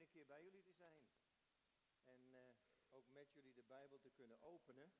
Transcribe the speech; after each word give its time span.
een 0.00 0.08
keer 0.08 0.26
bij 0.26 0.42
jullie 0.42 0.62
te 0.62 0.72
zijn. 0.72 1.06
En 2.04 2.34
eh, 2.34 2.54
ook 2.90 3.10
met 3.10 3.32
jullie 3.32 3.52
de 3.54 3.62
Bijbel 3.62 3.98
te 4.00 4.10
kunnen 4.10 4.42
openen. 4.42 4.92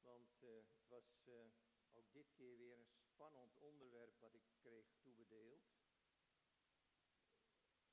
Want 0.00 0.42
eh, 0.42 0.48
het 0.54 0.88
was 0.88 1.26
eh, 1.26 1.46
ook 1.92 2.12
dit 2.12 2.32
keer 2.32 2.56
weer 2.56 2.78
een 2.78 2.86
spannend 2.86 3.56
onderwerp 3.56 4.18
wat 4.18 4.34
ik 4.34 4.42
kreeg 4.56 4.86
toebedeeld. 5.00 5.70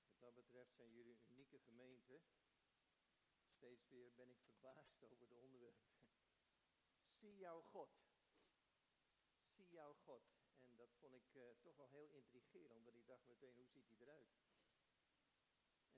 Wat 0.07 0.19
dat 0.19 0.35
betreft 0.35 0.75
zijn 0.75 0.91
jullie 0.91 1.13
een 1.13 1.31
unieke 1.31 1.59
gemeente. 1.59 2.21
Steeds 3.45 3.87
weer 3.87 4.13
ben 4.13 4.29
ik 4.29 4.39
verbaasd 4.39 5.03
over 5.03 5.19
het 5.19 5.33
onderwerp. 5.33 5.81
Zie 7.19 7.37
jouw 7.37 7.61
God. 7.61 7.89
Zie 9.55 9.69
jouw 9.69 9.93
God. 9.93 10.35
En 10.61 10.75
dat 10.75 10.95
vond 10.95 11.15
ik 11.15 11.23
toch 11.61 11.75
wel 11.75 11.89
heel 11.89 12.09
intrigerend, 12.09 12.83
want 12.83 12.97
ik 12.97 13.07
dacht 13.07 13.27
meteen, 13.27 13.55
hoe 13.55 13.67
ziet 13.67 13.87
hij 13.87 13.97
eruit? 13.97 14.46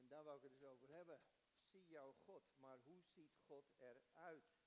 Daar 0.10 0.24
wou 0.24 0.38
ik 0.38 0.44
het 0.44 0.52
dus 0.52 0.64
over 0.64 0.90
hebben. 0.90 1.22
Zie 1.64 1.88
jouw 1.88 2.14
God, 2.14 2.44
maar 2.56 2.80
hoe 2.80 3.04
ziet 3.04 3.36
God 3.36 3.74
eruit? 3.78 4.60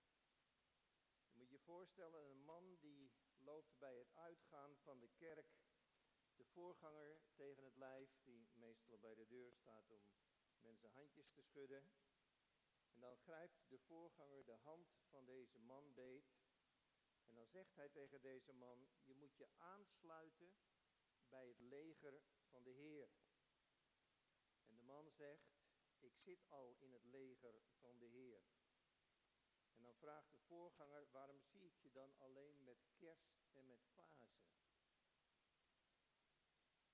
Je 1.28 1.36
moet 1.36 1.50
je 1.50 1.58
voorstellen, 1.58 2.30
een 2.30 2.44
man 2.44 2.76
die 2.80 3.12
loopt 3.36 3.78
bij 3.78 3.96
het 3.98 4.14
uitgaan 4.14 4.76
van 4.76 5.00
de 5.00 5.08
kerk 5.08 5.46
de 6.36 6.44
voorganger 6.44 7.20
tegen 7.34 7.64
het 7.64 7.76
lijf, 7.76 8.10
die 8.22 8.50
meestal 8.54 8.98
bij 8.98 9.14
de 9.14 9.26
deur 9.26 9.52
staat 9.52 9.90
om 9.90 10.10
mensen 10.58 10.90
handjes 10.90 11.30
te 11.30 11.42
schudden. 11.42 11.90
En 12.92 13.00
dan 13.00 13.18
grijpt 13.18 13.68
de 13.68 13.78
voorganger 13.78 14.44
de 14.44 14.52
hand 14.52 14.94
van 15.08 15.24
deze 15.24 15.58
man 15.58 15.94
beet. 15.94 16.34
En 17.24 17.34
dan 17.34 17.46
zegt 17.46 17.74
hij 17.74 17.88
tegen 17.88 18.20
deze 18.20 18.52
man, 18.52 18.88
je 19.02 19.14
moet 19.14 19.36
je 19.36 19.48
aansluiten 19.56 20.54
bij 21.28 21.48
het 21.48 21.60
leger 21.60 22.22
van 22.48 22.62
de 22.62 22.70
Heer. 22.70 23.10
Man 24.92 25.10
zegt, 25.10 25.52
ik 25.98 26.16
zit 26.16 26.48
al 26.48 26.74
in 26.78 26.92
het 26.92 27.04
leger 27.04 27.62
van 27.80 27.98
de 27.98 28.06
Heer. 28.06 28.42
En 29.74 29.82
dan 29.82 29.94
vraagt 29.94 30.30
de 30.30 30.38
voorganger, 30.38 31.10
waarom 31.10 31.40
zie 31.40 31.64
ik 31.64 31.78
je 31.78 31.90
dan 31.90 32.16
alleen 32.18 32.64
met 32.64 32.86
kerst 32.96 33.46
en 33.52 33.66
met 33.66 33.94
Pasen? 33.94 34.32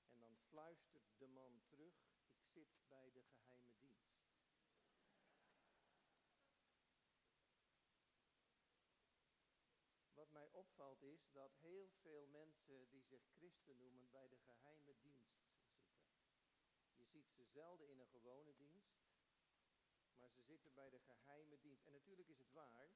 En 0.09 0.19
dan 0.19 0.39
fluistert 0.39 1.19
de 1.19 1.27
man 1.27 1.63
terug, 1.67 1.95
ik 2.29 2.45
zit 2.45 2.89
bij 2.89 3.11
de 3.11 3.23
geheime 3.23 3.77
dienst. 3.77 4.19
Wat 10.13 10.31
mij 10.31 10.49
opvalt 10.51 11.03
is 11.03 11.31
dat 11.33 11.57
heel 11.57 11.89
veel 11.89 12.27
mensen 12.27 12.89
die 12.89 13.03
zich 13.03 13.23
christen 13.37 13.77
noemen 13.77 14.11
bij 14.11 14.29
de 14.29 14.39
geheime 14.39 14.99
dienst 14.99 15.28
zelden 17.59 17.89
in 17.89 17.99
een 17.99 18.15
gewone 18.19 18.57
dienst, 18.57 18.99
maar 20.17 20.31
ze 20.31 20.43
zitten 20.43 20.75
bij 20.75 20.91
de 20.91 20.99
geheime 20.99 21.59
dienst. 21.59 21.87
En 21.87 21.93
natuurlijk 21.93 22.29
is 22.29 22.39
het 22.39 22.53
waar, 22.53 22.91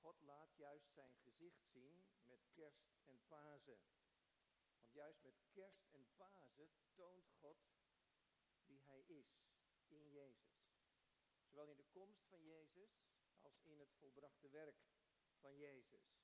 God 0.00 0.20
laat 0.20 0.56
juist 0.56 0.92
zijn 0.92 1.16
gezicht 1.16 1.64
zien 1.66 2.06
met 2.24 2.46
kerst 2.52 2.98
en 3.04 3.20
Pasen. 3.26 3.80
Want 4.78 4.92
juist 4.92 5.22
met 5.22 5.40
kerst 5.50 5.86
en 5.90 6.06
Pasen 6.16 6.70
toont 6.94 7.28
God 7.30 7.58
wie 8.66 8.80
hij 8.82 9.00
is 9.00 9.46
in 9.86 10.10
Jezus. 10.10 10.66
Zowel 11.44 11.70
in 11.70 11.76
de 11.76 11.88
komst 11.90 12.26
van 12.26 12.44
Jezus 12.44 13.00
als 13.40 13.60
in 13.62 13.78
het 13.78 13.92
volbrachte 13.92 14.48
werk 14.48 14.84
van 15.40 15.56
Jezus. 15.56 16.18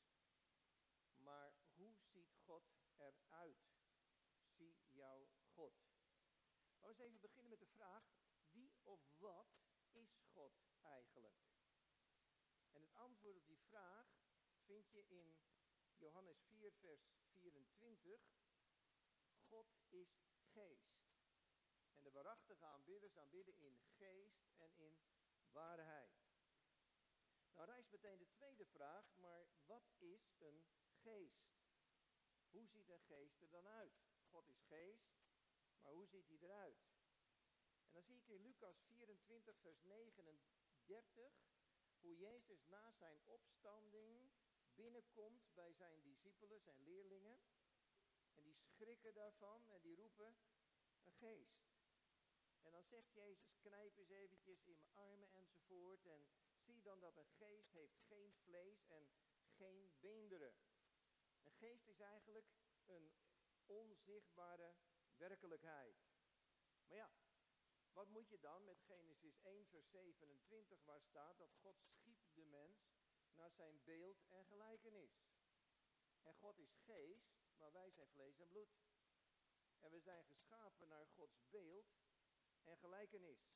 Maar 1.16 1.54
hoe 1.74 1.94
ziet 2.12 2.34
God 2.34 2.74
eruit? 2.96 3.74
Zie 4.42 4.76
jouw 4.90 5.28
God. 5.54 5.83
Eens 6.94 7.06
even 7.06 7.20
beginnen 7.20 7.50
met 7.50 7.60
de 7.60 7.66
vraag, 7.66 8.04
wie 8.50 8.74
of 8.82 9.00
wat 9.18 9.46
is 9.92 10.18
God 10.32 10.64
eigenlijk? 10.80 11.36
En 12.72 12.82
het 12.82 12.94
antwoord 12.94 13.36
op 13.36 13.46
die 13.46 13.60
vraag 13.60 14.06
vind 14.64 14.90
je 14.90 15.06
in 15.06 15.36
Johannes 15.96 16.42
4, 16.42 16.72
vers 16.72 17.14
24. 17.32 18.20
God 19.48 19.76
is 19.88 20.22
geest. 20.52 21.02
En 21.94 22.02
de 22.02 22.10
waarachtige 22.10 22.64
aanbidders 22.64 23.16
aanbidden 23.16 23.58
in 23.58 23.80
geest 23.96 24.52
en 24.56 24.74
in 24.76 25.00
waarheid. 25.52 26.24
Nou 27.52 27.66
rijst 27.66 27.90
meteen 27.90 28.18
de 28.18 28.30
tweede 28.30 28.66
vraag, 28.66 29.16
maar 29.16 29.48
wat 29.66 29.92
is 29.98 30.32
een 30.38 30.64
geest? 31.02 31.54
Hoe 32.50 32.66
ziet 32.66 32.88
een 32.88 33.02
geest 33.02 33.40
er 33.40 33.50
dan 33.50 33.66
uit? 33.66 33.94
God 34.30 34.48
is 34.48 34.62
geest, 34.62 35.13
maar 35.84 35.92
hoe 35.92 36.06
ziet 36.06 36.28
hij 36.28 36.38
eruit? 36.40 36.78
En 37.86 37.92
dan 37.92 38.02
zie 38.02 38.16
ik 38.16 38.28
in 38.28 38.42
Lucas 38.42 38.82
24, 38.82 39.58
vers 39.60 39.82
39, 39.82 41.32
hoe 42.00 42.16
Jezus 42.16 42.66
na 42.66 42.92
zijn 42.92 43.20
opstanding 43.24 44.30
binnenkomt 44.74 45.54
bij 45.54 45.72
zijn 45.72 46.02
discipelen, 46.02 46.60
zijn 46.60 46.82
leerlingen. 46.82 47.40
En 48.32 48.42
die 48.42 48.54
schrikken 48.54 49.14
daarvan 49.14 49.68
en 49.68 49.80
die 49.80 49.94
roepen, 49.94 50.36
een 51.04 51.12
geest. 51.12 51.64
En 52.60 52.72
dan 52.72 52.84
zegt 52.84 53.12
Jezus, 53.12 53.58
knijp 53.58 53.96
eens 53.96 54.10
eventjes 54.10 54.66
in 54.66 54.76
mijn 54.76 54.92
armen 54.92 55.32
enzovoort. 55.32 56.06
En 56.06 56.26
zie 56.56 56.82
dan 56.82 57.00
dat 57.00 57.16
een 57.16 57.30
geest 57.30 57.72
heeft 57.72 58.00
geen 58.00 58.34
vlees 58.34 58.86
en 58.86 59.08
geen 59.56 59.92
beenderen. 60.00 60.54
Een 61.42 61.52
geest 61.52 61.86
is 61.86 62.00
eigenlijk 62.00 62.46
een 62.84 63.12
onzichtbare 63.66 64.74
werkelijkheid. 65.16 65.96
Maar 66.86 66.96
ja, 66.96 67.12
wat 67.92 68.08
moet 68.08 68.28
je 68.28 68.38
dan 68.38 68.64
met 68.64 68.80
Genesis 68.80 69.40
1, 69.42 69.66
vers 69.66 69.90
27, 69.90 70.84
waar 70.84 71.00
staat 71.00 71.38
dat 71.38 71.54
God 71.54 71.82
schiep 71.82 72.34
de 72.34 72.44
mens 72.44 72.92
naar 73.32 73.50
zijn 73.50 73.82
beeld 73.84 74.24
en 74.28 74.44
gelijkenis. 74.44 75.24
En 76.22 76.34
God 76.34 76.58
is 76.58 76.74
geest, 76.74 77.34
maar 77.56 77.72
wij 77.72 77.90
zijn 77.90 78.08
vlees 78.08 78.38
en 78.38 78.48
bloed. 78.48 78.82
En 79.80 79.90
we 79.90 80.00
zijn 80.00 80.24
geschapen 80.24 80.88
naar 80.88 81.06
Gods 81.06 81.40
beeld 81.50 81.94
en 82.62 82.78
gelijkenis. 82.78 83.52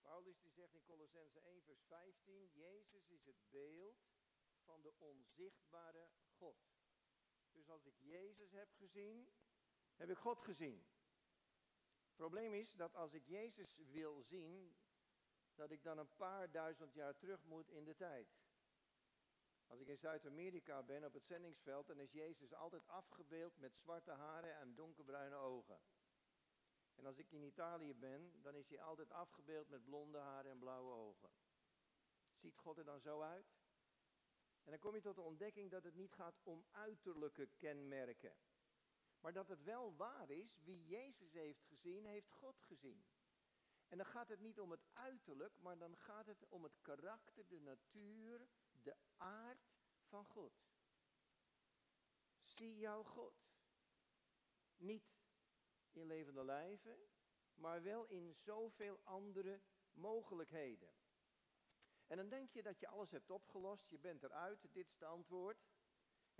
Paulus 0.00 0.40
die 0.40 0.52
zegt 0.52 0.74
in 0.74 0.84
Colossense 0.84 1.40
1, 1.40 1.62
vers 1.62 1.82
15, 1.82 2.50
Jezus 2.52 3.08
is 3.08 3.24
het 3.24 3.50
beeld 3.50 4.08
van 4.64 4.82
de 4.82 4.94
onzichtbare 4.98 6.10
God. 6.36 6.70
Dus 7.52 7.68
als 7.68 7.84
ik 7.84 7.98
Jezus 7.98 8.52
heb 8.52 8.72
gezien, 8.72 9.32
heb 10.00 10.10
ik 10.10 10.18
God 10.18 10.40
gezien. 10.40 10.84
Het 12.06 12.16
probleem 12.16 12.54
is 12.54 12.72
dat 12.74 12.94
als 12.94 13.12
ik 13.12 13.26
Jezus 13.26 13.76
wil 13.76 14.22
zien, 14.22 14.76
dat 15.54 15.70
ik 15.70 15.82
dan 15.82 15.98
een 15.98 16.16
paar 16.16 16.50
duizend 16.50 16.94
jaar 16.94 17.16
terug 17.16 17.44
moet 17.44 17.70
in 17.70 17.84
de 17.84 17.94
tijd. 17.94 18.28
Als 19.66 19.80
ik 19.80 19.88
in 19.88 19.98
Zuid-Amerika 19.98 20.82
ben 20.82 21.04
op 21.04 21.12
het 21.12 21.26
zendingsveld, 21.26 21.86
dan 21.86 21.98
is 21.98 22.12
Jezus 22.12 22.52
altijd 22.52 22.86
afgebeeld 22.86 23.56
met 23.56 23.76
zwarte 23.76 24.10
haren 24.10 24.56
en 24.56 24.74
donkerbruine 24.74 25.36
ogen. 25.36 25.80
En 26.94 27.06
als 27.06 27.18
ik 27.18 27.30
in 27.30 27.42
Italië 27.42 27.94
ben, 27.94 28.42
dan 28.42 28.54
is 28.54 28.68
hij 28.68 28.80
altijd 28.80 29.12
afgebeeld 29.12 29.68
met 29.68 29.84
blonde 29.84 30.18
haren 30.18 30.50
en 30.50 30.58
blauwe 30.58 30.92
ogen. 30.92 31.30
Ziet 32.34 32.56
God 32.56 32.78
er 32.78 32.84
dan 32.84 33.00
zo 33.00 33.20
uit? 33.20 33.46
En 34.62 34.70
dan 34.70 34.78
kom 34.78 34.94
je 34.94 35.00
tot 35.00 35.14
de 35.14 35.22
ontdekking 35.22 35.70
dat 35.70 35.84
het 35.84 35.94
niet 35.94 36.12
gaat 36.12 36.40
om 36.42 36.64
uiterlijke 36.70 37.46
kenmerken. 37.46 38.36
Maar 39.20 39.32
dat 39.32 39.48
het 39.48 39.62
wel 39.62 39.96
waar 39.96 40.30
is, 40.30 40.60
wie 40.62 40.86
Jezus 40.86 41.32
heeft 41.32 41.64
gezien, 41.64 42.04
heeft 42.04 42.30
God 42.30 42.60
gezien. 42.60 43.04
En 43.88 43.96
dan 43.96 44.06
gaat 44.06 44.28
het 44.28 44.40
niet 44.40 44.60
om 44.60 44.70
het 44.70 44.86
uiterlijk, 44.92 45.58
maar 45.60 45.78
dan 45.78 45.96
gaat 45.96 46.26
het 46.26 46.48
om 46.48 46.62
het 46.62 46.80
karakter, 46.82 47.48
de 47.48 47.60
natuur, 47.60 48.48
de 48.82 48.96
aard 49.16 49.70
van 50.02 50.24
God. 50.24 50.52
Zie 52.42 52.78
jouw 52.78 53.02
God. 53.02 53.34
Niet 54.76 55.18
in 55.90 56.06
levende 56.06 56.44
lijven, 56.44 57.08
maar 57.54 57.82
wel 57.82 58.06
in 58.06 58.34
zoveel 58.34 59.00
andere 59.04 59.60
mogelijkheden. 59.92 60.94
En 62.06 62.16
dan 62.16 62.28
denk 62.28 62.50
je 62.50 62.62
dat 62.62 62.80
je 62.80 62.88
alles 62.88 63.10
hebt 63.10 63.30
opgelost, 63.30 63.88
je 63.88 63.98
bent 63.98 64.22
eruit, 64.22 64.62
dit 64.72 64.86
is 64.86 64.92
het 64.92 65.02
antwoord. 65.02 65.64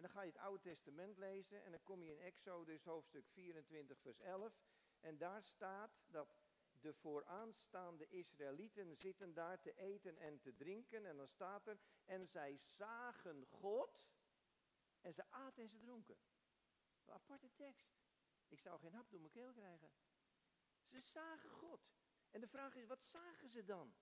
En 0.00 0.06
dan 0.06 0.14
ga 0.14 0.22
je 0.22 0.32
het 0.32 0.40
Oude 0.40 0.62
Testament 0.62 1.16
lezen 1.16 1.64
en 1.64 1.70
dan 1.70 1.82
kom 1.82 2.02
je 2.02 2.10
in 2.10 2.20
Exodus 2.20 2.84
hoofdstuk 2.84 3.28
24, 3.28 3.98
vers 4.00 4.20
11. 4.20 4.60
En 5.00 5.18
daar 5.18 5.42
staat 5.42 6.02
dat 6.06 6.36
de 6.80 6.94
vooraanstaande 6.94 8.08
Israëlieten 8.08 8.96
zitten 8.96 9.34
daar 9.34 9.60
te 9.60 9.74
eten 9.74 10.16
en 10.16 10.40
te 10.40 10.54
drinken. 10.54 11.06
En 11.06 11.16
dan 11.16 11.28
staat 11.28 11.66
er, 11.66 11.78
en 12.04 12.26
zij 12.26 12.56
zagen 12.56 13.46
God 13.46 14.10
en 15.00 15.14
ze 15.14 15.24
aten 15.30 15.62
en 15.62 15.68
ze 15.68 15.78
dronken. 15.78 16.16
Een 17.04 17.12
aparte 17.12 17.52
tekst. 17.54 17.98
Ik 18.48 18.60
zou 18.60 18.78
geen 18.80 18.94
hap 18.94 19.10
door 19.10 19.20
mijn 19.20 19.32
keel 19.32 19.52
krijgen. 19.52 19.90
Ze 20.84 21.00
zagen 21.00 21.50
God. 21.50 21.92
En 22.30 22.40
de 22.40 22.48
vraag 22.48 22.74
is, 22.74 22.86
wat 22.86 23.04
zagen 23.04 23.48
ze 23.48 23.64
dan? 23.64 23.94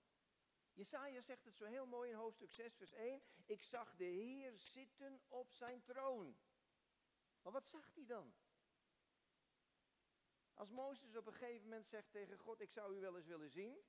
Jesaja 0.78 1.20
zegt 1.20 1.44
het 1.44 1.56
zo 1.56 1.64
heel 1.64 1.86
mooi 1.86 2.10
in 2.10 2.16
hoofdstuk 2.16 2.52
6, 2.52 2.74
vers 2.74 2.92
1. 2.92 3.22
Ik 3.46 3.62
zag 3.62 3.96
de 3.96 4.04
Heer 4.04 4.58
zitten 4.58 5.20
op 5.28 5.52
zijn 5.52 5.82
troon. 5.82 6.38
Maar 7.42 7.52
wat 7.52 7.66
zag 7.66 7.94
hij 7.94 8.06
dan? 8.06 8.34
Als 10.54 10.70
Mozes 10.70 11.16
op 11.16 11.26
een 11.26 11.32
gegeven 11.32 11.68
moment 11.68 11.88
zegt 11.88 12.10
tegen 12.10 12.38
God, 12.38 12.60
ik 12.60 12.70
zou 12.70 12.96
u 12.96 13.00
wel 13.00 13.16
eens 13.16 13.26
willen 13.26 13.50
zien, 13.50 13.84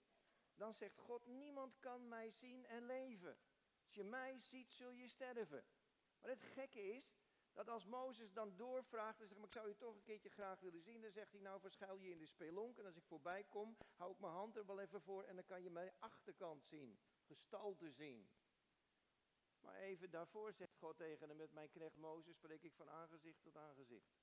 dan 0.56 0.74
zegt 0.74 0.98
God, 0.98 1.26
niemand 1.26 1.80
kan 1.80 2.08
mij 2.08 2.32
zien 2.32 2.66
en 2.66 2.86
leven. 2.86 3.38
Als 3.82 3.94
je 3.94 4.04
mij 4.04 4.40
ziet, 4.40 4.72
zul 4.72 4.92
je 4.92 5.08
sterven. 5.08 5.66
Maar 6.20 6.30
het 6.30 6.44
gekke 6.44 6.82
is, 6.82 7.19
dat 7.54 7.70
als 7.70 7.86
Mozes 7.86 8.34
dan 8.34 8.56
doorvraagt 8.56 9.22
en 9.22 9.28
zegt, 9.28 9.40
maar 9.40 9.48
ik 9.48 9.54
zou 9.54 9.68
je 9.68 9.78
toch 9.78 9.96
een 9.96 10.04
keertje 10.04 10.30
graag 10.30 10.60
willen 10.60 10.82
zien, 10.82 11.02
dan 11.02 11.12
zegt 11.12 11.32
hij, 11.32 11.42
nou 11.42 11.60
verschuil 11.60 11.98
je 11.98 12.10
in 12.10 12.20
de 12.20 12.26
spelonk 12.26 12.78
en 12.78 12.86
als 12.86 12.96
ik 12.96 13.04
voorbij 13.04 13.44
kom, 13.44 13.78
hou 13.96 14.12
ik 14.12 14.20
mijn 14.20 14.34
hand 14.34 14.56
er 14.56 14.66
wel 14.66 14.80
even 14.80 15.02
voor 15.02 15.24
en 15.24 15.36
dan 15.36 15.46
kan 15.46 15.64
je 15.64 15.70
mijn 15.70 15.92
achterkant 16.00 16.66
zien, 16.66 17.00
gestalte 17.22 17.92
zien. 17.92 18.30
Maar 19.60 19.76
even 19.76 20.10
daarvoor 20.10 20.54
zegt 20.54 20.76
God 20.76 20.98
tegen 20.98 21.28
hem, 21.28 21.38
met 21.38 21.52
mijn 21.52 21.70
knecht 21.70 21.96
Mozes 21.96 22.36
spreek 22.36 22.64
ik 22.64 22.74
van 22.74 22.90
aangezicht 22.90 23.42
tot 23.42 23.56
aangezicht. 23.56 24.18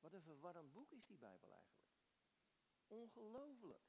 Wat 0.00 0.12
een 0.12 0.22
verwarrend 0.22 0.72
boek 0.72 0.92
is 0.92 1.06
die 1.06 1.18
Bijbel 1.18 1.52
eigenlijk. 1.52 1.90
Ongelooflijk. 2.86 3.84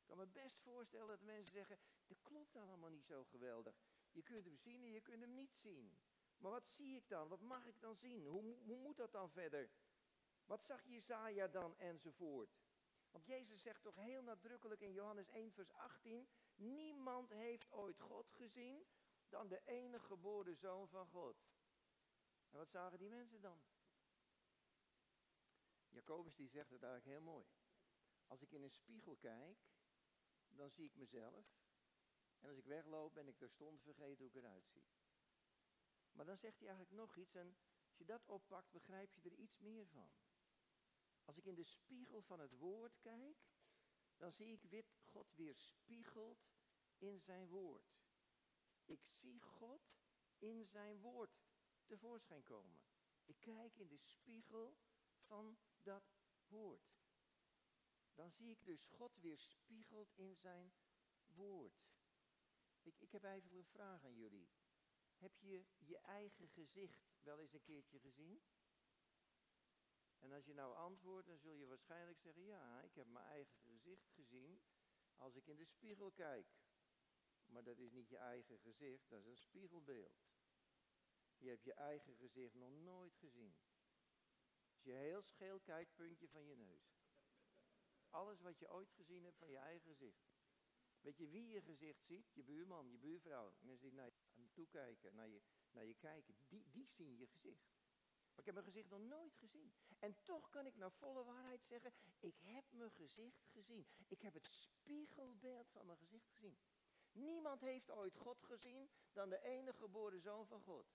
Ik 0.00 0.06
kan 0.06 0.16
me 0.16 0.26
best 0.26 0.58
voorstellen 0.58 1.08
dat 1.08 1.20
mensen 1.20 1.52
zeggen, 1.52 1.78
dat 2.06 2.22
klopt 2.22 2.56
allemaal 2.56 2.90
niet 2.90 3.06
zo 3.06 3.24
geweldig. 3.24 3.74
Je 4.10 4.22
kunt 4.22 4.44
hem 4.44 4.56
zien 4.56 4.82
en 4.82 4.90
je 4.90 5.00
kunt 5.00 5.20
hem 5.20 5.34
niet 5.34 5.54
zien. 5.54 5.98
Maar 6.40 6.50
wat 6.50 6.68
zie 6.68 6.96
ik 6.96 7.08
dan? 7.08 7.28
Wat 7.28 7.40
mag 7.40 7.66
ik 7.66 7.80
dan 7.80 7.96
zien? 7.96 8.26
Hoe, 8.26 8.56
hoe 8.64 8.76
moet 8.76 8.96
dat 8.96 9.12
dan 9.12 9.30
verder? 9.30 9.70
Wat 10.44 10.64
zag 10.64 10.84
Jezaja 10.84 11.48
dan 11.48 11.76
enzovoort? 11.76 12.58
Want 13.10 13.26
Jezus 13.26 13.62
zegt 13.62 13.82
toch 13.82 13.96
heel 13.96 14.22
nadrukkelijk 14.22 14.80
in 14.80 14.92
Johannes 14.92 15.28
1 15.28 15.52
vers 15.52 15.72
18, 15.72 16.28
niemand 16.54 17.30
heeft 17.30 17.72
ooit 17.72 18.00
God 18.00 18.30
gezien 18.30 18.86
dan 19.28 19.48
de 19.48 19.62
enige 19.64 20.06
geboren 20.06 20.56
zoon 20.56 20.88
van 20.88 21.06
God. 21.06 21.36
En 22.50 22.58
wat 22.58 22.70
zagen 22.70 22.98
die 22.98 23.08
mensen 23.08 23.40
dan? 23.40 23.60
Jacobus 25.88 26.34
die 26.34 26.48
zegt 26.48 26.70
het 26.70 26.82
eigenlijk 26.82 27.16
heel 27.16 27.32
mooi. 27.32 27.46
Als 28.26 28.42
ik 28.42 28.52
in 28.52 28.62
een 28.62 28.70
spiegel 28.70 29.16
kijk, 29.16 29.58
dan 30.48 30.70
zie 30.70 30.84
ik 30.84 30.96
mezelf. 30.96 31.46
En 32.38 32.48
als 32.48 32.58
ik 32.58 32.64
wegloop, 32.64 33.14
ben 33.14 33.28
ik 33.28 33.36
terstond 33.36 33.82
vergeten 33.82 34.18
hoe 34.18 34.28
ik 34.28 34.34
eruit 34.34 34.68
zie. 34.68 34.99
Maar 36.20 36.28
dan 36.28 36.38
zegt 36.38 36.58
hij 36.58 36.68
eigenlijk 36.68 37.00
nog 37.00 37.16
iets 37.16 37.34
en 37.34 37.56
als 37.86 37.96
je 37.96 38.04
dat 38.04 38.26
oppakt, 38.26 38.70
begrijp 38.70 39.14
je 39.14 39.20
er 39.22 39.36
iets 39.36 39.58
meer 39.58 39.86
van. 39.86 40.10
Als 41.24 41.36
ik 41.36 41.44
in 41.44 41.54
de 41.54 41.64
spiegel 41.64 42.22
van 42.22 42.40
het 42.40 42.52
woord 42.52 42.98
kijk, 42.98 43.38
dan 44.16 44.32
zie 44.32 44.52
ik 44.52 44.62
wit 44.62 44.92
God 45.02 45.32
weer 45.34 45.56
spiegeld 45.56 46.48
in 46.98 47.20
zijn 47.20 47.48
woord. 47.48 48.00
Ik 48.84 49.04
zie 49.06 49.40
God 49.40 49.80
in 50.38 50.66
zijn 50.66 51.00
woord 51.00 51.40
tevoorschijn 51.86 52.42
komen. 52.42 52.80
Ik 53.24 53.40
kijk 53.40 53.76
in 53.76 53.88
de 53.88 53.98
spiegel 53.98 54.76
van 55.26 55.58
dat 55.82 56.04
woord. 56.46 56.98
Dan 58.14 58.30
zie 58.32 58.50
ik 58.50 58.64
dus 58.64 58.86
God 58.86 59.16
weer 59.16 59.38
spiegeld 59.38 60.12
in 60.14 60.36
zijn 60.36 60.72
woord. 61.24 61.88
Ik, 62.82 62.98
ik 62.98 63.12
heb 63.12 63.24
even 63.24 63.56
een 63.56 63.64
vraag 63.64 64.04
aan 64.04 64.14
jullie. 64.14 64.48
Heb 65.20 65.38
je 65.38 65.64
je 65.78 65.98
eigen 65.98 66.48
gezicht 66.48 67.18
wel 67.22 67.40
eens 67.40 67.52
een 67.52 67.62
keertje 67.62 67.98
gezien? 67.98 68.42
En 70.18 70.32
als 70.32 70.44
je 70.44 70.54
nou 70.54 70.76
antwoordt, 70.76 71.26
dan 71.26 71.38
zul 71.38 71.54
je 71.54 71.66
waarschijnlijk 71.66 72.18
zeggen, 72.18 72.44
ja, 72.44 72.82
ik 72.82 72.94
heb 72.94 73.06
mijn 73.06 73.24
eigen 73.24 73.58
gezicht 73.60 74.10
gezien 74.10 74.62
als 75.16 75.34
ik 75.34 75.46
in 75.46 75.56
de 75.56 75.64
spiegel 75.64 76.10
kijk. 76.10 76.46
Maar 77.46 77.64
dat 77.64 77.78
is 77.78 77.90
niet 77.90 78.08
je 78.08 78.16
eigen 78.16 78.58
gezicht, 78.58 79.08
dat 79.08 79.20
is 79.20 79.26
een 79.26 79.36
spiegelbeeld. 79.36 80.28
Je 81.36 81.48
hebt 81.48 81.64
je 81.64 81.72
eigen 81.72 82.16
gezicht 82.16 82.54
nog 82.54 82.72
nooit 82.72 83.16
gezien. 83.16 83.54
Als 84.72 84.82
je 84.82 84.92
heel 84.92 85.22
scheel 85.22 85.60
kijkt, 85.60 85.94
puntje 85.94 86.28
van 86.28 86.46
je 86.46 86.56
neus. 86.56 86.98
Alles 88.08 88.40
wat 88.40 88.58
je 88.58 88.70
ooit 88.70 88.90
gezien 88.90 89.24
hebt 89.24 89.38
van 89.38 89.50
je 89.50 89.58
eigen 89.58 89.90
gezicht. 89.90 90.39
Weet 91.00 91.16
je 91.16 91.28
wie 91.28 91.48
je 91.48 91.62
gezicht 91.62 92.04
ziet? 92.04 92.32
Je 92.32 92.42
buurman, 92.42 92.90
je 92.90 92.98
buurvrouw. 92.98 93.52
Mensen 93.60 93.88
die 93.88 93.96
naar 93.96 94.10
je 94.34 94.50
toekijken, 94.50 95.14
naar 95.14 95.28
je, 95.28 95.42
naar 95.70 95.84
je 95.84 95.94
kijken. 95.94 96.34
Die, 96.48 96.70
die 96.70 96.86
zien 96.86 97.16
je 97.16 97.26
gezicht. 97.26 97.68
Maar 98.30 98.38
ik 98.38 98.44
heb 98.44 98.54
mijn 98.54 98.66
gezicht 98.66 98.88
nog 98.88 99.00
nooit 99.00 99.36
gezien. 99.36 99.72
En 99.98 100.22
toch 100.22 100.48
kan 100.48 100.66
ik 100.66 100.76
naar 100.76 100.92
volle 100.92 101.24
waarheid 101.24 101.64
zeggen, 101.64 101.92
ik 102.20 102.38
heb 102.38 102.64
mijn 102.70 102.90
gezicht 102.90 103.46
gezien. 103.46 103.86
Ik 104.08 104.22
heb 104.22 104.34
het 104.34 104.46
spiegelbeeld 104.46 105.70
van 105.70 105.86
mijn 105.86 105.98
gezicht 105.98 106.28
gezien. 106.28 106.58
Niemand 107.12 107.60
heeft 107.60 107.90
ooit 107.90 108.16
God 108.16 108.42
gezien 108.42 108.90
dan 109.12 109.28
de 109.28 109.42
enige 109.42 109.78
geboren 109.78 110.20
zoon 110.20 110.46
van 110.46 110.60
God. 110.60 110.86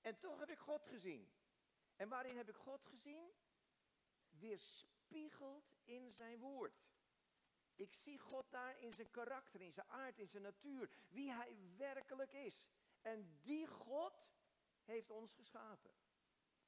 En 0.00 0.18
toch 0.18 0.38
heb 0.38 0.50
ik 0.50 0.58
God 0.58 0.86
gezien. 0.86 1.28
En 1.96 2.08
waarin 2.08 2.36
heb 2.36 2.48
ik 2.48 2.56
God 2.56 2.84
gezien? 2.84 3.32
Weerspiegeld 4.28 5.74
in 5.84 6.12
zijn 6.12 6.38
woord. 6.38 6.84
Ik 7.74 7.92
zie 7.92 8.18
God 8.18 8.50
daar 8.50 8.78
in 8.78 8.92
zijn 8.92 9.10
karakter, 9.10 9.60
in 9.60 9.72
zijn 9.72 9.88
aard, 9.88 10.18
in 10.18 10.28
zijn 10.28 10.42
natuur, 10.42 10.90
wie 11.08 11.32
hij 11.32 11.56
werkelijk 11.76 12.32
is. 12.32 12.68
En 13.02 13.38
die 13.42 13.66
God 13.66 14.26
heeft 14.84 15.10
ons 15.10 15.32
geschapen. 15.32 15.90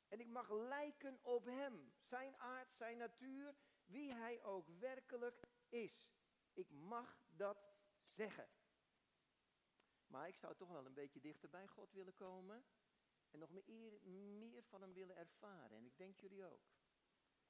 En 0.09 0.21
ik 0.21 0.27
mag 0.27 0.51
lijken 0.51 1.19
op 1.23 1.45
hem, 1.45 1.93
zijn 2.01 2.37
aard, 2.37 2.73
zijn 2.73 2.99
natuur, 2.99 3.55
wie 3.85 4.15
hij 4.15 4.43
ook 4.43 4.69
werkelijk 4.79 5.49
is. 5.69 6.11
Ik 6.53 6.71
mag 6.71 7.19
dat 7.31 7.59
zeggen. 8.05 8.49
Maar 10.07 10.29
ik 10.29 10.37
zou 10.37 10.55
toch 10.55 10.69
wel 10.69 10.87
een 10.87 10.95
beetje 10.95 11.21
dichter 11.21 11.49
bij 11.49 11.67
God 11.67 11.93
willen 11.93 12.15
komen. 12.15 12.65
En 13.31 13.39
nog 13.39 13.51
meer, 13.51 14.01
meer 14.39 14.63
van 14.63 14.81
hem 14.81 14.93
willen 14.93 15.17
ervaren. 15.17 15.77
En 15.77 15.87
ik 15.87 15.97
denk 15.97 16.21
jullie 16.21 16.45
ook. 16.45 16.71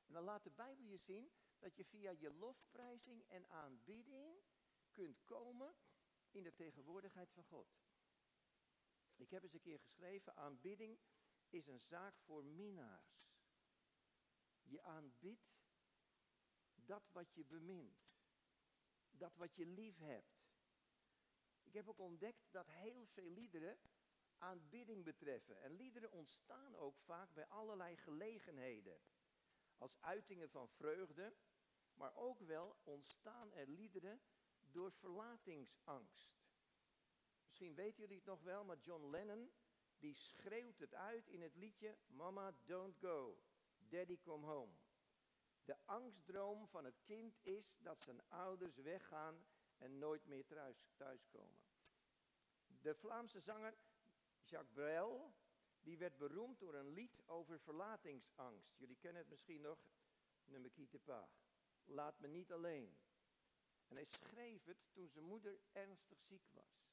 En 0.06 0.12
dan 0.12 0.24
laat 0.24 0.44
de 0.44 0.50
Bijbel 0.50 0.84
je 0.84 0.98
zien 0.98 1.30
dat 1.58 1.76
je 1.76 1.84
via 1.84 2.10
je 2.10 2.32
lofprijzing 2.32 3.24
en 3.28 3.48
aanbidding 3.48 4.42
kunt 4.90 5.24
komen 5.24 5.76
in 6.30 6.42
de 6.42 6.54
tegenwoordigheid 6.54 7.32
van 7.32 7.44
God. 7.44 7.68
Ik 9.16 9.30
heb 9.30 9.42
eens 9.42 9.52
een 9.52 9.60
keer 9.60 9.78
geschreven, 9.78 10.36
aanbidding 10.36 10.98
is 11.48 11.66
een 11.66 11.80
zaak 11.80 12.18
voor 12.18 12.44
minnaars. 12.44 13.26
Je 14.62 14.82
aanbidt 14.82 15.56
dat 16.74 17.08
wat 17.12 17.34
je 17.34 17.44
bemint. 17.44 18.14
Dat 19.10 19.36
wat 19.36 19.54
je 19.54 19.66
lief 19.66 19.98
hebt. 19.98 20.44
Ik 21.62 21.72
heb 21.72 21.88
ook 21.88 21.98
ontdekt 21.98 22.52
dat 22.52 22.66
heel 22.66 23.06
veel 23.06 23.30
liederen 23.30 23.78
aanbidding 24.38 25.04
betreffen. 25.04 25.60
En 25.60 25.72
liederen 25.72 26.10
ontstaan 26.10 26.76
ook 26.76 26.98
vaak 26.98 27.32
bij 27.32 27.46
allerlei 27.46 27.96
gelegenheden. 27.96 29.00
Als 29.78 30.00
uitingen 30.00 30.50
van 30.50 30.68
vreugde, 30.68 31.36
maar 31.96 32.14
ook 32.14 32.40
wel 32.40 32.76
ontstaan 32.84 33.52
er 33.52 33.68
liederen 33.68 34.20
door 34.60 34.92
verlatingsangst. 34.92 36.36
Misschien 37.44 37.74
weten 37.74 38.00
jullie 38.00 38.16
het 38.16 38.26
nog 38.26 38.42
wel, 38.42 38.64
maar 38.64 38.78
John 38.78 39.10
Lennon, 39.10 39.52
die 39.98 40.14
schreeuwt 40.14 40.78
het 40.78 40.94
uit 40.94 41.28
in 41.28 41.42
het 41.42 41.56
liedje 41.56 41.96
Mama 42.06 42.54
Don't 42.64 42.96
Go, 42.96 43.38
Daddy 43.78 44.18
Come 44.20 44.46
Home. 44.46 44.72
De 45.64 45.76
angstdroom 45.84 46.68
van 46.68 46.84
het 46.84 47.00
kind 47.04 47.38
is 47.42 47.76
dat 47.78 48.02
zijn 48.02 48.28
ouders 48.28 48.76
weggaan 48.76 49.46
en 49.78 49.98
nooit 49.98 50.26
meer 50.26 50.46
thuis, 50.46 50.88
thuiskomen. 50.96 51.60
De 52.66 52.94
Vlaamse 52.94 53.40
zanger 53.40 53.76
Jacques 54.44 54.72
Brel, 54.72 55.34
die 55.80 55.98
werd 55.98 56.16
beroemd 56.16 56.58
door 56.58 56.74
een 56.74 56.92
lied 56.92 57.22
over 57.26 57.60
verlatingsangst. 57.60 58.76
Jullie 58.76 58.96
kennen 58.96 59.20
het 59.22 59.30
misschien 59.30 59.60
nog, 59.60 59.78
Ne 60.44 60.58
me 60.58 60.70
quitte 60.70 60.98
pas. 60.98 61.45
Laat 61.86 62.18
me 62.20 62.28
niet 62.28 62.52
alleen. 62.52 62.98
En 63.88 63.96
hij 63.96 64.04
schreef 64.04 64.64
het 64.64 64.78
toen 64.92 65.08
zijn 65.08 65.24
moeder 65.24 65.58
ernstig 65.72 66.20
ziek 66.20 66.48
was. 66.50 66.86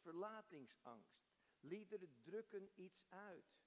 Verlatingsangst. 0.00 1.20
Liederen 1.60 2.22
drukken 2.22 2.70
iets 2.74 3.02
uit. 3.08 3.60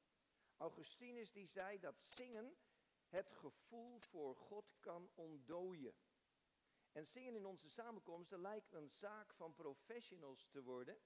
Augustinus 0.58 1.32
die 1.32 1.48
zei 1.48 1.80
dat 1.80 1.96
zingen 2.02 2.58
het 3.08 3.32
gevoel 3.32 4.00
voor 4.00 4.36
God 4.36 4.76
kan 4.80 5.10
ontdooien. 5.14 5.96
En 6.92 7.08
zingen 7.08 7.36
in 7.36 7.46
onze 7.46 7.70
samenkomsten 7.70 8.42
lijkt 8.42 8.74
een 8.74 8.90
zaak 8.90 9.34
van 9.34 9.54
professionals 9.54 10.48
te 10.48 10.64
worden. 10.64 10.98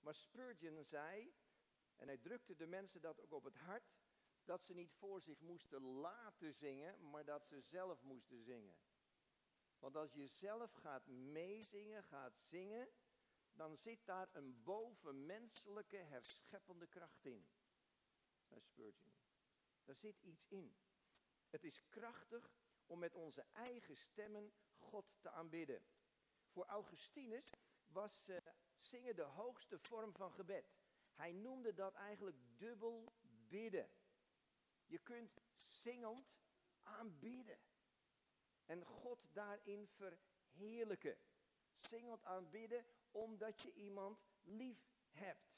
Maar 0.00 0.14
Spurgeon 0.14 0.84
zei, 0.84 1.34
en 1.96 2.06
hij 2.06 2.18
drukte 2.18 2.54
de 2.54 2.66
mensen 2.66 3.00
dat 3.00 3.20
ook 3.20 3.32
op 3.32 3.44
het 3.44 3.56
hart, 3.56 3.94
dat 4.44 4.64
ze 4.64 4.74
niet 4.74 4.92
voor 4.92 5.20
zich 5.20 5.40
moesten 5.40 5.82
laten 5.82 6.54
zingen, 6.54 7.10
maar 7.10 7.24
dat 7.24 7.46
ze 7.46 7.60
zelf 7.60 8.02
moesten 8.02 8.42
zingen. 8.42 8.76
Want 9.84 9.96
als 9.96 10.12
je 10.12 10.26
zelf 10.26 10.72
gaat 10.72 11.06
meezingen, 11.06 12.04
gaat 12.04 12.38
zingen, 12.38 12.88
dan 13.52 13.76
zit 13.76 14.06
daar 14.06 14.28
een 14.32 14.62
bovenmenselijke 14.62 15.96
herscheppende 15.96 16.86
kracht 16.86 17.24
in. 17.24 17.46
Zei 18.42 18.60
Spurgeon. 18.60 19.12
Daar 19.84 19.96
zit 19.96 20.20
iets 20.20 20.46
in. 20.48 20.76
Het 21.48 21.64
is 21.64 21.88
krachtig 21.88 22.50
om 22.86 22.98
met 22.98 23.14
onze 23.14 23.44
eigen 23.52 23.96
stemmen 23.96 24.52
God 24.76 25.06
te 25.20 25.30
aanbidden. 25.30 25.86
Voor 26.46 26.64
Augustinus 26.64 27.52
was 27.86 28.28
uh, 28.28 28.36
zingen 28.78 29.16
de 29.16 29.22
hoogste 29.22 29.78
vorm 29.78 30.12
van 30.12 30.32
gebed. 30.32 30.74
Hij 31.14 31.32
noemde 31.32 31.74
dat 31.74 31.94
eigenlijk 31.94 32.36
dubbel 32.56 33.12
bidden. 33.48 33.90
Je 34.86 34.98
kunt 34.98 35.40
zingend 35.66 36.34
aanbidden. 36.82 37.58
En 38.66 38.84
God 38.84 39.26
daarin 39.32 39.88
verheerlijken. 39.88 41.18
Zingend 41.78 42.24
aanbidden 42.24 42.84
omdat 43.10 43.62
je 43.62 43.72
iemand 43.72 44.24
lief 44.42 44.92
hebt. 45.10 45.54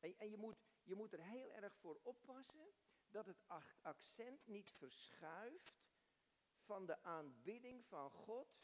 En, 0.00 0.18
en 0.18 0.30
je, 0.30 0.36
moet, 0.36 0.56
je 0.82 0.94
moet 0.94 1.12
er 1.12 1.22
heel 1.22 1.52
erg 1.52 1.74
voor 1.74 2.00
oppassen 2.02 2.72
dat 3.08 3.26
het 3.26 3.42
accent 3.82 4.46
niet 4.46 4.70
verschuift 4.70 5.86
van 6.58 6.86
de 6.86 7.02
aanbidding 7.02 7.84
van 7.84 8.10
God 8.10 8.58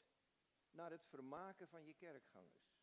naar 0.71 0.91
het 0.91 1.05
vermaken 1.05 1.69
van 1.69 1.85
je 1.85 1.95
kerkgangers. 1.95 2.83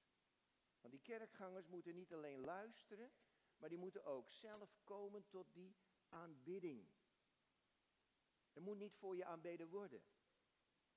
Want 0.81 0.93
die 0.93 1.01
kerkgangers 1.01 1.67
moeten 1.67 1.95
niet 1.95 2.13
alleen 2.13 2.39
luisteren, 2.39 3.11
maar 3.57 3.69
die 3.69 3.77
moeten 3.77 4.05
ook 4.05 4.29
zelf 4.29 4.77
komen 4.83 5.27
tot 5.27 5.53
die 5.53 5.75
aanbidding. 6.09 6.89
Er 8.53 8.61
moet 8.61 8.77
niet 8.77 8.95
voor 8.95 9.15
je 9.15 9.25
aanbeden 9.25 9.67
worden. 9.67 10.03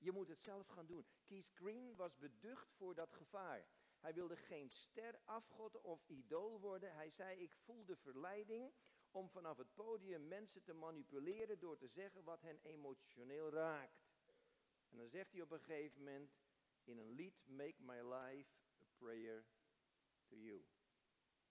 Je 0.05 0.11
moet 0.11 0.27
het 0.27 0.41
zelf 0.41 0.67
gaan 0.67 0.85
doen. 0.85 1.05
Keith 1.25 1.51
Green 1.53 1.95
was 1.95 2.17
beducht 2.17 2.71
voor 2.71 2.95
dat 2.95 3.13
gevaar. 3.13 3.67
Hij 3.99 4.13
wilde 4.13 4.35
geen 4.35 4.69
ster, 4.69 5.19
afgod 5.23 5.81
of 5.81 6.03
idool 6.07 6.59
worden. 6.59 6.93
Hij 6.93 7.09
zei, 7.09 7.39
ik 7.39 7.53
voel 7.53 7.85
de 7.85 7.95
verleiding 7.95 8.73
om 9.11 9.29
vanaf 9.29 9.57
het 9.57 9.73
podium 9.73 10.27
mensen 10.27 10.63
te 10.63 10.73
manipuleren 10.73 11.59
door 11.59 11.77
te 11.77 11.87
zeggen 11.87 12.23
wat 12.23 12.41
hen 12.41 12.59
emotioneel 12.61 13.49
raakt. 13.49 14.05
En 14.89 14.97
dan 14.97 15.09
zegt 15.09 15.31
hij 15.31 15.41
op 15.41 15.51
een 15.51 15.59
gegeven 15.59 16.03
moment 16.03 16.31
in 16.83 16.97
een 16.97 17.11
lied, 17.11 17.47
Make 17.47 17.83
My 17.83 18.01
Life 18.13 18.49
a 18.81 18.85
Prayer 18.97 19.45
to 20.25 20.37
You. 20.37 20.65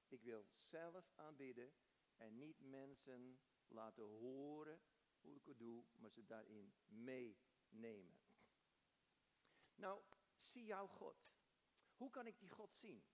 Ik 0.09 0.23
wil 0.23 0.45
zelf 0.53 1.11
aanbidden 1.15 1.73
en 2.17 2.39
niet 2.39 2.61
mensen 2.61 3.41
laten 3.69 4.05
horen 4.05 4.81
hoe 5.21 5.37
ik 5.37 5.47
het 5.47 5.59
doe, 5.59 5.85
maar 5.97 6.11
ze 6.11 6.25
daarin 6.25 6.75
meenemen. 6.87 8.24
Nou, 9.75 10.03
zie 10.39 10.65
jouw 10.65 10.87
God. 10.87 11.17
Hoe 11.97 12.11
kan 12.11 12.27
ik 12.27 12.39
die 12.39 12.51
God 12.51 12.75
zien? 12.75 13.05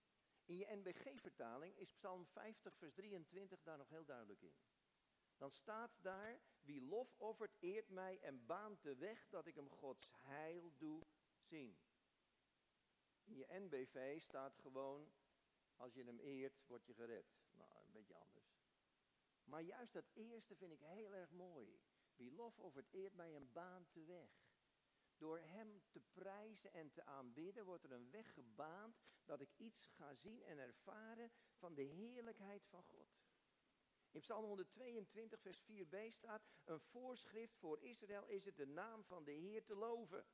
In 0.44 0.56
je 0.56 0.66
NBG-vertaling 0.66 1.76
is 1.76 1.92
Psalm 1.92 2.26
50, 2.26 2.76
vers 2.76 2.94
23 2.94 3.62
daar 3.62 3.78
nog 3.78 3.88
heel 3.88 4.04
duidelijk 4.04 4.42
in. 4.42 4.54
Dan 5.36 5.50
staat 5.50 5.90
daar, 6.02 6.40
wie 6.60 6.82
lof 6.82 7.14
offert, 7.16 7.56
eert 7.60 7.88
mij 7.88 8.20
en 8.20 8.46
baant 8.46 8.82
de 8.82 8.96
weg 8.96 9.28
dat 9.28 9.46
ik 9.46 9.54
hem 9.54 9.70
Gods 9.70 10.14
heil 10.18 10.72
doe 10.76 11.06
zien. 11.38 11.78
In 13.22 13.36
je 13.36 13.46
NBV 13.48 14.20
staat 14.20 14.58
gewoon, 14.58 15.12
als 15.76 15.94
je 15.94 16.04
hem 16.04 16.18
eert, 16.18 16.66
word 16.66 16.86
je 16.86 16.94
gered. 16.94 17.26
Nou, 17.52 17.70
een 17.84 17.92
beetje 17.92 18.14
anders. 18.14 18.60
Maar 19.44 19.62
juist 19.62 19.92
dat 19.92 20.10
eerste 20.14 20.56
vind 20.56 20.72
ik 20.72 20.80
heel 20.80 21.14
erg 21.14 21.30
mooi. 21.30 21.80
Wie 22.14 22.32
lof 22.32 22.58
offert, 22.58 22.88
eert 22.90 23.14
mij 23.14 23.34
en 23.34 23.52
baant 23.52 23.92
de 23.92 24.04
weg. 24.04 24.49
Door 25.20 25.38
Hem 25.38 25.82
te 25.90 26.00
prijzen 26.12 26.72
en 26.72 26.92
te 26.92 27.04
aanbidden 27.04 27.64
wordt 27.64 27.84
er 27.84 27.92
een 27.92 28.10
weg 28.10 28.32
gebaand 28.32 28.96
dat 29.24 29.40
ik 29.40 29.50
iets 29.56 29.86
ga 29.86 30.14
zien 30.14 30.42
en 30.42 30.58
ervaren 30.58 31.30
van 31.54 31.74
de 31.74 31.82
heerlijkheid 31.82 32.66
van 32.66 32.82
God. 32.82 33.08
In 34.10 34.20
Psalm 34.20 34.44
122, 34.44 35.40
vers 35.40 35.62
4b 35.62 35.96
staat, 36.08 36.42
een 36.64 36.80
voorschrift 36.80 37.56
voor 37.56 37.80
Israël 37.80 38.26
is 38.26 38.44
het 38.44 38.56
de 38.56 38.66
naam 38.66 39.04
van 39.04 39.24
de 39.24 39.32
Heer 39.32 39.64
te 39.64 39.74
loven. 39.74 40.26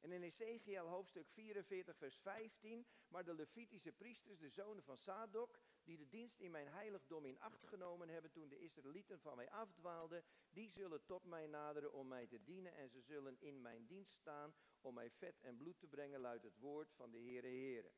En 0.00 0.12
in 0.12 0.22
Ezekiel 0.22 0.86
hoofdstuk 0.86 1.28
44, 1.28 1.96
vers 1.96 2.18
15, 2.18 2.86
maar 3.08 3.24
de 3.24 3.34
Levitische 3.34 3.92
priesters, 3.92 4.38
de 4.38 4.48
zonen 4.48 4.84
van 4.84 4.98
Sadok, 4.98 5.60
die 5.84 5.96
de 5.96 6.08
dienst 6.08 6.40
in 6.40 6.50
mijn 6.50 6.68
heiligdom 6.68 7.24
in 7.24 7.40
acht 7.40 7.66
genomen 7.66 8.08
hebben 8.08 8.30
toen 8.30 8.48
de 8.48 8.58
Israëlieten 8.58 9.20
van 9.20 9.36
mij 9.36 9.50
afdwaalden, 9.50 10.24
die 10.50 10.68
zullen 10.68 11.04
tot 11.04 11.24
mij 11.24 11.46
naderen 11.46 11.92
om 11.92 12.08
mij 12.08 12.26
te 12.26 12.42
dienen 12.42 12.74
en 12.74 12.90
ze 12.90 13.00
zullen 13.00 13.36
in 13.40 13.62
mijn 13.62 13.86
dienst 13.86 14.14
staan 14.14 14.54
om 14.80 14.94
mij 14.94 15.10
vet 15.10 15.40
en 15.40 15.56
bloed 15.56 15.78
te 15.78 15.86
brengen, 15.86 16.20
luidt 16.20 16.44
het 16.44 16.58
woord 16.58 16.92
van 16.92 17.10
de 17.10 17.18
Heere 17.18 17.46
Heere. 17.46 17.92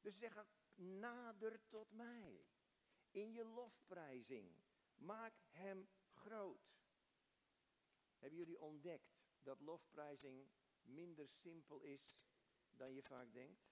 Dus 0.00 0.12
ze 0.12 0.18
zeggen, 0.18 0.46
nader 0.74 1.60
tot 1.68 1.90
mij 1.90 2.46
in 3.10 3.32
je 3.32 3.44
lofprijzing. 3.44 4.56
Maak 4.94 5.34
hem 5.50 5.88
groot. 6.12 6.76
Hebben 8.18 8.38
jullie 8.38 8.60
ontdekt 8.60 9.18
dat 9.42 9.60
lofprijzing 9.60 10.48
minder 10.82 11.28
simpel 11.28 11.80
is 11.80 12.20
dan 12.70 12.94
je 12.94 13.02
vaak 13.02 13.32
denkt? 13.32 13.66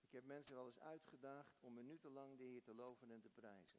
Ik 0.00 0.03
heb 0.14 0.24
mensen 0.24 0.54
wel 0.54 0.66
eens 0.66 0.80
uitgedaagd 0.80 1.58
om 1.60 1.74
minutenlang 1.74 2.38
de 2.38 2.44
Heer 2.44 2.62
te 2.62 2.74
loven 2.74 3.10
en 3.10 3.20
te 3.20 3.28
prijzen. 3.28 3.78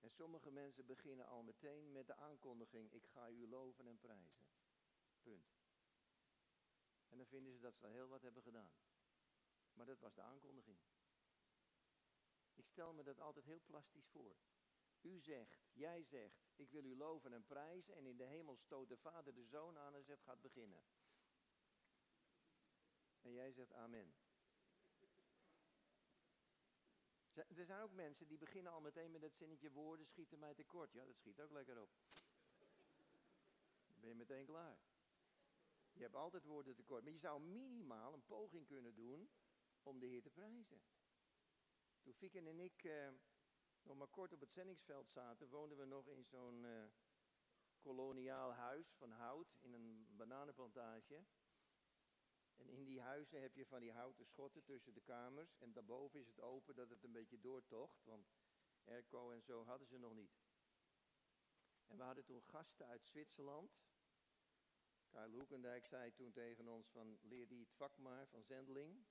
En 0.00 0.10
sommige 0.10 0.50
mensen 0.50 0.86
beginnen 0.86 1.26
al 1.26 1.42
meteen 1.42 1.92
met 1.92 2.06
de 2.06 2.14
aankondiging, 2.14 2.92
ik 2.92 3.06
ga 3.06 3.28
u 3.28 3.48
loven 3.48 3.86
en 3.86 3.98
prijzen. 3.98 4.46
Punt. 5.22 5.58
En 7.08 7.16
dan 7.16 7.26
vinden 7.26 7.52
ze 7.52 7.60
dat 7.60 7.76
ze 7.76 7.86
al 7.86 7.92
heel 7.92 8.08
wat 8.08 8.22
hebben 8.22 8.42
gedaan. 8.42 8.72
Maar 9.72 9.86
dat 9.86 10.00
was 10.00 10.14
de 10.14 10.22
aankondiging. 10.22 10.78
Ik 12.54 12.66
stel 12.66 12.92
me 12.92 13.02
dat 13.02 13.20
altijd 13.20 13.44
heel 13.44 13.60
plastisch 13.64 14.06
voor. 14.06 14.36
U 15.00 15.20
zegt, 15.20 15.68
jij 15.72 16.02
zegt, 16.02 16.48
ik 16.56 16.70
wil 16.70 16.84
u 16.84 16.96
loven 16.96 17.32
en 17.32 17.44
prijzen. 17.44 17.94
En 17.94 18.06
in 18.06 18.16
de 18.16 18.24
hemel 18.24 18.56
stoot 18.56 18.88
de 18.88 18.96
vader 18.96 19.34
de 19.34 19.44
zoon 19.44 19.78
aan 19.78 19.94
en 19.94 20.04
zegt, 20.04 20.22
gaat 20.22 20.40
beginnen. 20.40 20.82
En 23.20 23.32
jij 23.32 23.52
zegt 23.52 23.72
amen. 23.72 24.14
Er 27.48 27.64
zijn 27.64 27.82
ook 27.82 27.92
mensen 27.92 28.26
die 28.28 28.38
beginnen 28.38 28.72
al 28.72 28.80
meteen 28.80 29.10
met 29.10 29.22
het 29.22 29.36
zinnetje 29.36 29.70
woorden 29.70 30.06
schieten 30.06 30.38
mij 30.38 30.54
tekort. 30.54 30.92
Ja, 30.92 31.04
dat 31.04 31.16
schiet 31.16 31.40
ook 31.40 31.50
lekker 31.50 31.80
op. 31.80 31.90
Dan 33.86 34.00
ben 34.00 34.08
je 34.08 34.14
meteen 34.14 34.46
klaar. 34.46 34.78
Je 35.92 36.02
hebt 36.02 36.14
altijd 36.14 36.44
woorden 36.44 36.74
tekort. 36.74 37.02
Maar 37.02 37.12
je 37.12 37.18
zou 37.18 37.40
minimaal 37.40 38.12
een 38.12 38.26
poging 38.26 38.66
kunnen 38.66 38.94
doen 38.94 39.30
om 39.82 39.98
de 39.98 40.06
Heer 40.06 40.22
te 40.22 40.30
prijzen. 40.30 40.82
Toen 42.02 42.14
Fieken 42.14 42.46
en 42.46 42.60
ik 42.60 42.84
eh, 42.84 43.08
nog 43.82 43.96
maar 43.96 44.08
kort 44.08 44.32
op 44.32 44.40
het 44.40 44.52
zendingsveld 44.52 45.10
zaten, 45.10 45.48
woonden 45.48 45.78
we 45.78 45.84
nog 45.84 46.08
in 46.08 46.24
zo'n 46.24 46.64
uh, 46.64 46.84
koloniaal 47.80 48.52
huis 48.52 48.94
van 48.96 49.10
hout 49.10 49.56
in 49.60 49.72
een 49.72 50.06
bananenplantage. 50.16 51.24
En 52.60 52.68
in 52.68 52.84
die 52.84 53.00
huizen 53.00 53.40
heb 53.40 53.54
je 53.54 53.66
van 53.66 53.80
die 53.80 53.92
houten 53.92 54.26
schotten 54.26 54.64
tussen 54.64 54.94
de 54.94 55.00
kamers. 55.00 55.56
En 55.58 55.72
daarboven 55.72 56.20
is 56.20 56.26
het 56.26 56.40
open 56.40 56.74
dat 56.74 56.90
het 56.90 57.02
een 57.02 57.12
beetje 57.12 57.40
doortocht, 57.40 58.04
want 58.04 58.28
airco 58.84 59.30
en 59.30 59.42
zo 59.42 59.64
hadden 59.64 59.86
ze 59.86 59.98
nog 59.98 60.14
niet. 60.14 60.38
En 61.86 61.96
we 61.96 62.02
hadden 62.02 62.24
toen 62.24 62.42
gasten 62.42 62.86
uit 62.86 63.06
Zwitserland. 63.06 63.78
Karel 65.08 65.30
Hoekendijk 65.30 65.86
zei 65.86 66.12
toen 66.14 66.32
tegen 66.32 66.68
ons 66.68 66.88
van 66.90 67.18
leer 67.22 67.48
die 67.48 67.60
het 67.60 67.72
vak 67.72 67.96
maar 67.96 68.26
van 68.26 68.44
zendeling. 68.44 69.04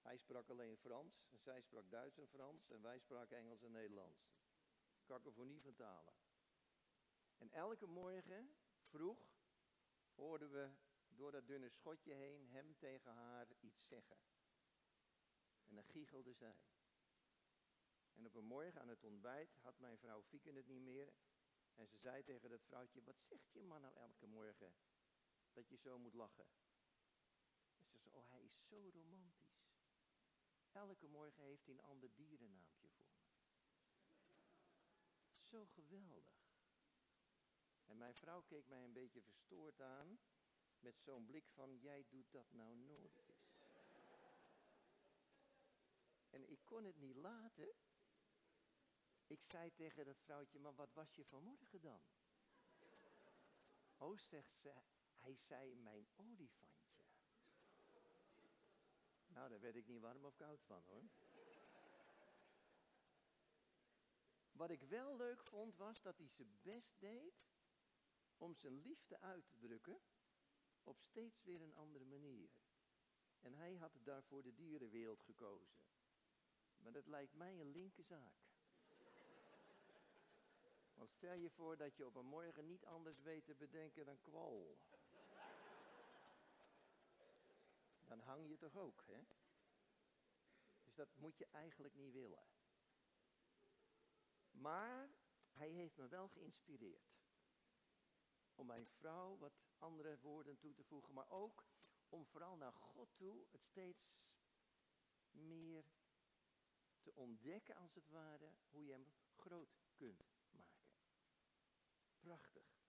Hij 0.00 0.16
sprak 0.16 0.50
alleen 0.50 0.76
Frans 0.76 1.26
en 1.30 1.40
zij 1.40 1.60
sprak 1.60 1.90
Duits 1.90 2.18
en 2.18 2.28
Frans 2.28 2.68
en 2.68 2.82
wij 2.82 2.98
spraken 2.98 3.36
Engels 3.36 3.62
en 3.62 3.70
Nederlands. 3.70 4.30
Kakofonie 5.04 5.62
van 5.62 5.74
talen. 5.74 6.14
En 7.38 7.50
elke 7.50 7.86
morgen 7.86 8.56
vroeg 8.82 9.18
hoorden 10.14 10.50
we 10.50 10.70
door 11.16 11.30
dat 11.30 11.46
dunne 11.46 11.68
schotje 11.68 12.12
heen 12.12 12.48
hem 12.48 12.76
tegen 12.76 13.12
haar 13.12 13.46
iets 13.60 13.86
zeggen. 13.86 14.16
En 15.64 15.74
dan 15.74 15.84
giechelde 15.84 16.32
zij. 16.32 16.56
En 18.14 18.26
op 18.26 18.34
een 18.34 18.44
morgen 18.44 18.80
aan 18.80 18.88
het 18.88 19.04
ontbijt 19.04 19.56
had 19.60 19.78
mijn 19.78 19.98
vrouw 19.98 20.22
Fieken 20.22 20.54
het 20.54 20.66
niet 20.66 20.82
meer. 20.82 21.12
En 21.74 21.86
ze 21.86 21.98
zei 21.98 22.22
tegen 22.22 22.50
dat 22.50 22.64
vrouwtje, 22.64 23.02
wat 23.02 23.20
zegt 23.20 23.52
je 23.52 23.62
man 23.62 23.80
nou 23.80 23.96
elke 23.96 24.26
morgen? 24.26 24.74
Dat 25.52 25.68
je 25.68 25.76
zo 25.76 25.98
moet 25.98 26.14
lachen. 26.14 26.46
En 27.78 27.86
ze 27.86 27.98
zei, 27.98 28.14
oh 28.14 28.30
hij 28.30 28.42
is 28.44 28.66
zo 28.68 28.90
romantisch. 28.94 29.70
Elke 30.72 31.06
morgen 31.06 31.42
heeft 31.44 31.64
hij 31.64 31.74
een 31.74 31.82
ander 31.82 32.14
dierennaampje 32.14 32.88
voor 32.88 33.06
me. 33.06 33.30
Zo 35.40 35.66
geweldig. 35.66 36.42
En 37.84 37.98
mijn 37.98 38.14
vrouw 38.14 38.42
keek 38.42 38.66
mij 38.66 38.84
een 38.84 38.92
beetje 38.92 39.22
verstoord 39.22 39.80
aan. 39.80 40.18
Met 40.82 41.00
zo'n 41.00 41.26
blik 41.26 41.48
van, 41.48 41.78
jij 41.78 42.04
doet 42.08 42.32
dat 42.32 42.52
nou 42.52 42.76
nooit 42.76 43.16
eens. 43.16 43.60
En 46.30 46.50
ik 46.50 46.64
kon 46.64 46.84
het 46.84 46.96
niet 46.96 47.16
laten. 47.16 47.74
Ik 49.26 49.42
zei 49.42 49.72
tegen 49.72 50.04
dat 50.04 50.20
vrouwtje, 50.20 50.58
maar 50.58 50.74
wat 50.74 50.92
was 50.92 51.14
je 51.14 51.24
vanmorgen 51.24 51.80
dan? 51.80 52.02
Oh, 53.96 54.18
zegt 54.18 54.56
ze, 54.56 54.72
hij 55.16 55.34
zei 55.34 55.74
mijn 55.74 56.08
olifantje. 56.16 57.04
Nou, 59.26 59.48
daar 59.48 59.60
werd 59.60 59.76
ik 59.76 59.86
niet 59.86 60.00
warm 60.00 60.24
of 60.24 60.34
koud 60.34 60.62
van 60.62 60.82
hoor. 60.82 61.02
Wat 64.52 64.70
ik 64.70 64.82
wel 64.82 65.16
leuk 65.16 65.44
vond 65.44 65.76
was 65.76 66.02
dat 66.02 66.18
hij 66.18 66.28
zijn 66.28 66.60
best 66.62 67.00
deed 67.00 67.44
om 68.36 68.54
zijn 68.54 68.80
liefde 68.80 69.20
uit 69.20 69.46
te 69.46 69.58
drukken 69.58 70.02
op 70.84 71.00
steeds 71.00 71.42
weer 71.42 71.60
een 71.60 71.74
andere 71.74 72.04
manier. 72.04 72.50
En 73.40 73.54
hij 73.54 73.74
had 73.74 73.98
daarvoor 74.02 74.42
de 74.42 74.54
dierenwereld 74.54 75.22
gekozen. 75.22 75.80
Maar 76.78 76.92
dat 76.92 77.06
lijkt 77.06 77.34
mij 77.34 77.60
een 77.60 77.70
linker 77.70 78.04
zaak. 78.04 78.34
Want 80.94 81.10
Stel 81.10 81.34
je 81.34 81.50
voor 81.50 81.76
dat 81.76 81.96
je 81.96 82.06
op 82.06 82.14
een 82.14 82.26
morgen 82.26 82.66
niet 82.66 82.84
anders 82.84 83.20
weet 83.20 83.44
te 83.44 83.54
bedenken 83.54 84.04
dan 84.04 84.20
kwal. 84.20 84.78
Dan 88.08 88.20
hang 88.20 88.48
je 88.48 88.56
toch 88.56 88.76
ook, 88.76 89.04
hè? 89.06 89.20
Dus 90.84 90.94
dat 90.94 91.08
moet 91.16 91.38
je 91.38 91.46
eigenlijk 91.50 91.94
niet 91.94 92.12
willen. 92.12 92.44
Maar 94.50 95.10
hij 95.52 95.70
heeft 95.70 95.96
me 95.96 96.08
wel 96.08 96.28
geïnspireerd. 96.28 97.11
Om 98.62 98.68
mijn 98.68 98.86
vrouw 98.86 99.38
wat 99.38 99.60
andere 99.78 100.18
woorden 100.18 100.58
toe 100.58 100.74
te 100.74 100.84
voegen, 100.84 101.14
maar 101.14 101.28
ook 101.28 101.66
om 102.08 102.26
vooral 102.26 102.56
naar 102.56 102.72
God 102.72 103.08
toe 103.16 103.46
het 103.50 103.64
steeds 103.64 104.14
meer 105.30 105.84
te 107.00 107.14
ontdekken, 107.14 107.76
als 107.76 107.94
het 107.94 108.08
ware, 108.08 108.52
hoe 108.68 108.84
je 108.84 108.92
hem 108.92 109.12
groot 109.34 109.78
kunt 109.94 110.24
maken. 110.50 110.94
Prachtig. 112.18 112.84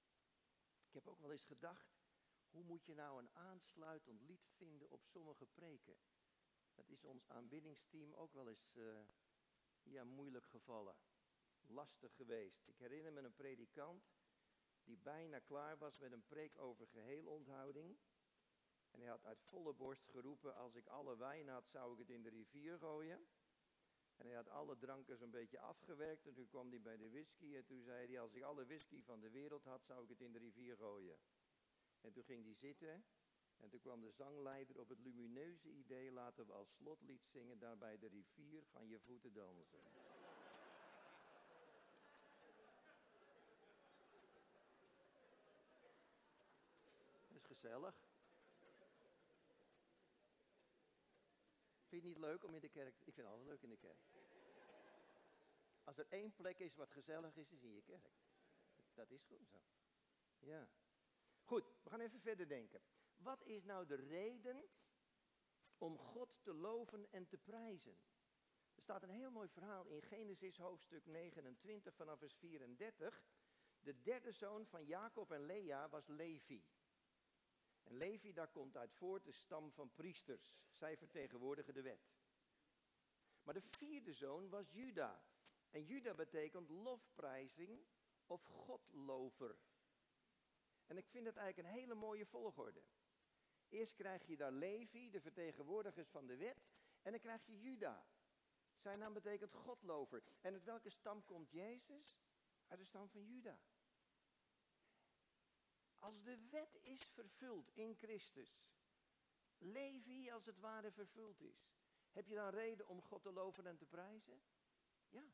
Ik 0.88 0.94
heb 0.94 1.08
ook 1.08 1.20
wel 1.20 1.32
eens 1.32 1.46
gedacht, 1.46 2.03
hoe 2.50 2.63
moet 2.63 2.86
je 2.86 2.94
nou 2.94 3.20
een 3.20 3.36
aansluitend 3.36 4.22
lied 4.22 4.48
vinden 4.56 4.89
op 4.89 5.06
sommige 5.06 5.46
preken? 5.46 5.98
Dat 6.74 6.89
is 6.89 7.03
ons 7.03 7.27
aanbiddingsteam 7.27 8.13
ook 8.13 8.34
wel 8.34 8.48
eens 8.48 8.75
uh, 8.75 9.00
ja, 9.84 10.03
moeilijk 10.03 10.46
gevallen. 10.46 10.96
Lastig 11.62 12.15
geweest. 12.15 12.68
Ik 12.68 12.77
herinner 12.77 13.13
me 13.13 13.22
een 13.22 13.36
predikant 13.36 14.12
die 14.84 14.98
bijna 14.98 15.40
klaar 15.40 15.78
was 15.78 15.98
met 15.98 16.12
een 16.12 16.25
preek 16.25 16.58
over 16.58 16.88
geheelonthouding. 16.88 17.98
En 18.92 19.00
hij 19.00 19.10
had 19.10 19.25
uit 19.25 19.42
volle 19.42 19.74
borst 19.74 20.10
geroepen, 20.10 20.56
als 20.56 20.75
ik 20.75 20.88
alle 20.88 21.18
wijn 21.18 21.48
had, 21.48 21.70
zou 21.70 21.94
ik 21.94 22.00
het 22.00 22.10
in 22.10 22.22
de 22.22 22.30
rivier 22.30 22.78
gooien. 22.78 23.28
En 24.16 24.25
hij 24.25 24.36
had 24.36 24.50
alle 24.50 24.78
dranken 24.78 25.18
zo'n 25.18 25.32
beetje 25.32 25.60
afgewerkt. 25.60 26.25
En 26.25 26.34
toen 26.34 26.48
kwam 26.48 26.70
hij 26.70 26.82
bij 26.82 26.98
de 26.98 27.10
whisky. 27.10 27.56
En 27.56 27.66
toen 27.66 27.82
zei 27.82 28.08
hij, 28.08 28.20
als 28.20 28.34
ik 28.34 28.44
alle 28.44 28.66
whisky 28.66 29.04
van 29.04 29.20
de 29.20 29.30
wereld 29.30 29.63
had, 29.63 29.86
zou 29.86 30.04
ik 30.04 30.10
het 30.10 30.22
in 30.22 30.32
de 30.32 30.40
rivier 30.40 30.78
gooien. 30.78 31.18
En 32.02 32.13
toen 32.13 32.24
ging 32.24 32.44
hij 32.44 32.54
zitten. 32.54 33.06
En 33.58 33.70
toen 33.70 33.80
kwam 33.80 34.02
de 34.02 34.12
zangleider 34.12 34.80
op 34.80 34.90
het 34.90 35.00
lumineuze 35.00 35.70
idee, 35.70 36.12
laten 36.12 36.46
we 36.46 36.54
als 36.54 36.74
slotlied 36.75 37.25
zingen, 37.25 37.60
daar 37.60 37.78
bij 37.78 37.98
de 37.98 38.08
rivier 38.08 38.63
gaan 38.63 38.88
je 38.88 39.00
voeten 39.00 39.34
dansen. 39.34 39.82
Gezellig. 47.63 47.96
Vind 51.88 51.89
je 51.89 51.96
het 51.96 52.03
niet 52.03 52.17
leuk 52.17 52.43
om 52.43 52.53
in 52.55 52.62
de 52.62 52.70
kerk... 52.70 52.96
Ik 53.03 53.13
vind 53.13 53.27
altijd 53.27 53.48
leuk 53.48 53.62
in 53.62 53.70
de 53.70 53.77
kerk. 53.77 54.00
Als 55.84 55.98
er 55.98 56.05
één 56.10 56.36
plek 56.36 56.60
is 56.60 56.75
wat 56.75 56.91
gezellig 56.91 57.36
is, 57.36 57.51
is 57.51 57.62
in 57.62 57.74
je 57.74 57.82
kerk. 57.82 58.10
Dat 58.93 59.12
is 59.12 59.24
goed 59.24 59.48
zo. 59.48 59.58
Ja. 60.39 60.70
Goed, 61.43 61.63
we 61.84 61.89
gaan 61.89 62.00
even 62.00 62.20
verder 62.20 62.48
denken. 62.48 62.82
Wat 63.15 63.43
is 63.43 63.63
nou 63.63 63.86
de 63.86 63.96
reden 63.96 64.70
om 65.77 65.98
God 65.98 66.36
te 66.41 66.53
loven 66.53 67.12
en 67.12 67.27
te 67.27 67.38
prijzen? 67.38 67.98
Er 68.75 68.82
staat 68.82 69.03
een 69.03 69.10
heel 69.10 69.32
mooi 69.32 69.50
verhaal 69.50 69.86
in 69.86 70.01
Genesis 70.01 70.58
hoofdstuk 70.58 71.05
29 71.05 71.96
vanaf 71.96 72.20
vers 72.20 72.36
34. 72.36 73.24
De 73.79 74.01
derde 74.01 74.32
zoon 74.32 74.65
van 74.65 74.86
Jacob 74.86 75.32
en 75.32 75.46
Lea 75.46 75.89
was 75.89 76.08
Levi. 76.08 76.63
En 77.84 77.98
Levi, 77.98 78.34
daar 78.34 78.48
komt 78.48 78.78
uit 78.78 78.94
voort 78.94 79.25
de 79.25 79.32
stam 79.32 79.72
van 79.72 79.94
priesters. 79.94 80.54
Zij 80.72 80.98
vertegenwoordigen 80.98 81.74
de 81.74 81.82
wet. 81.82 82.12
Maar 83.44 83.54
de 83.54 83.62
vierde 83.62 84.13
zoon 84.13 84.50
was 84.50 84.72
Juda. 84.72 85.24
En 85.70 85.84
Juda 85.84 86.13
betekent 86.13 86.70
lofprijzing 86.70 87.86
of 88.25 88.44
godlover. 88.44 89.58
En 90.86 90.98
ik 90.98 91.08
vind 91.08 91.25
het 91.25 91.38
eigenlijk 91.38 91.68
een 91.68 91.80
hele 91.80 91.96
mooie 91.96 92.26
volgorde. 92.26 92.84
Eerst 93.69 93.93
krijg 93.93 94.28
je 94.28 94.38
daar 94.38 94.52
Levi, 94.52 95.10
de 95.10 95.22
vertegenwoordigers 95.22 96.10
van 96.10 96.28
de 96.28 96.38
wet. 96.38 96.58
En 97.02 97.12
dan 97.12 97.19
krijg 97.19 97.46
je 97.46 97.60
Juda. 97.60 98.06
Zijn 98.76 99.00
naam 99.00 99.13
betekent 99.13 99.54
godlover. 99.54 100.24
En 100.41 100.54
uit 100.54 100.63
welke 100.63 100.89
stam 100.89 101.26
komt 101.26 101.52
Jezus? 101.52 102.19
Uit 102.67 102.80
de 102.80 102.86
stam 102.86 103.10
van 103.10 103.26
Juda. 103.26 103.60
Als 106.04 106.24
de 106.24 106.38
wet 106.50 106.78
is 106.82 107.06
vervuld 107.06 107.70
in 107.74 107.96
Christus, 107.96 108.63
Levi 109.58 110.32
als 110.32 110.46
het 110.46 110.60
ware 110.60 110.92
vervuld 110.92 111.42
is, 111.42 111.72
heb 112.12 112.28
je 112.28 112.36
dan 112.36 112.50
reden 112.50 112.88
om 112.88 113.02
God 113.02 113.22
te 113.22 113.32
loven 113.32 113.68
en 113.68 113.78
te 113.78 113.86
prijzen? 113.86 114.42
Ja. 115.10 115.26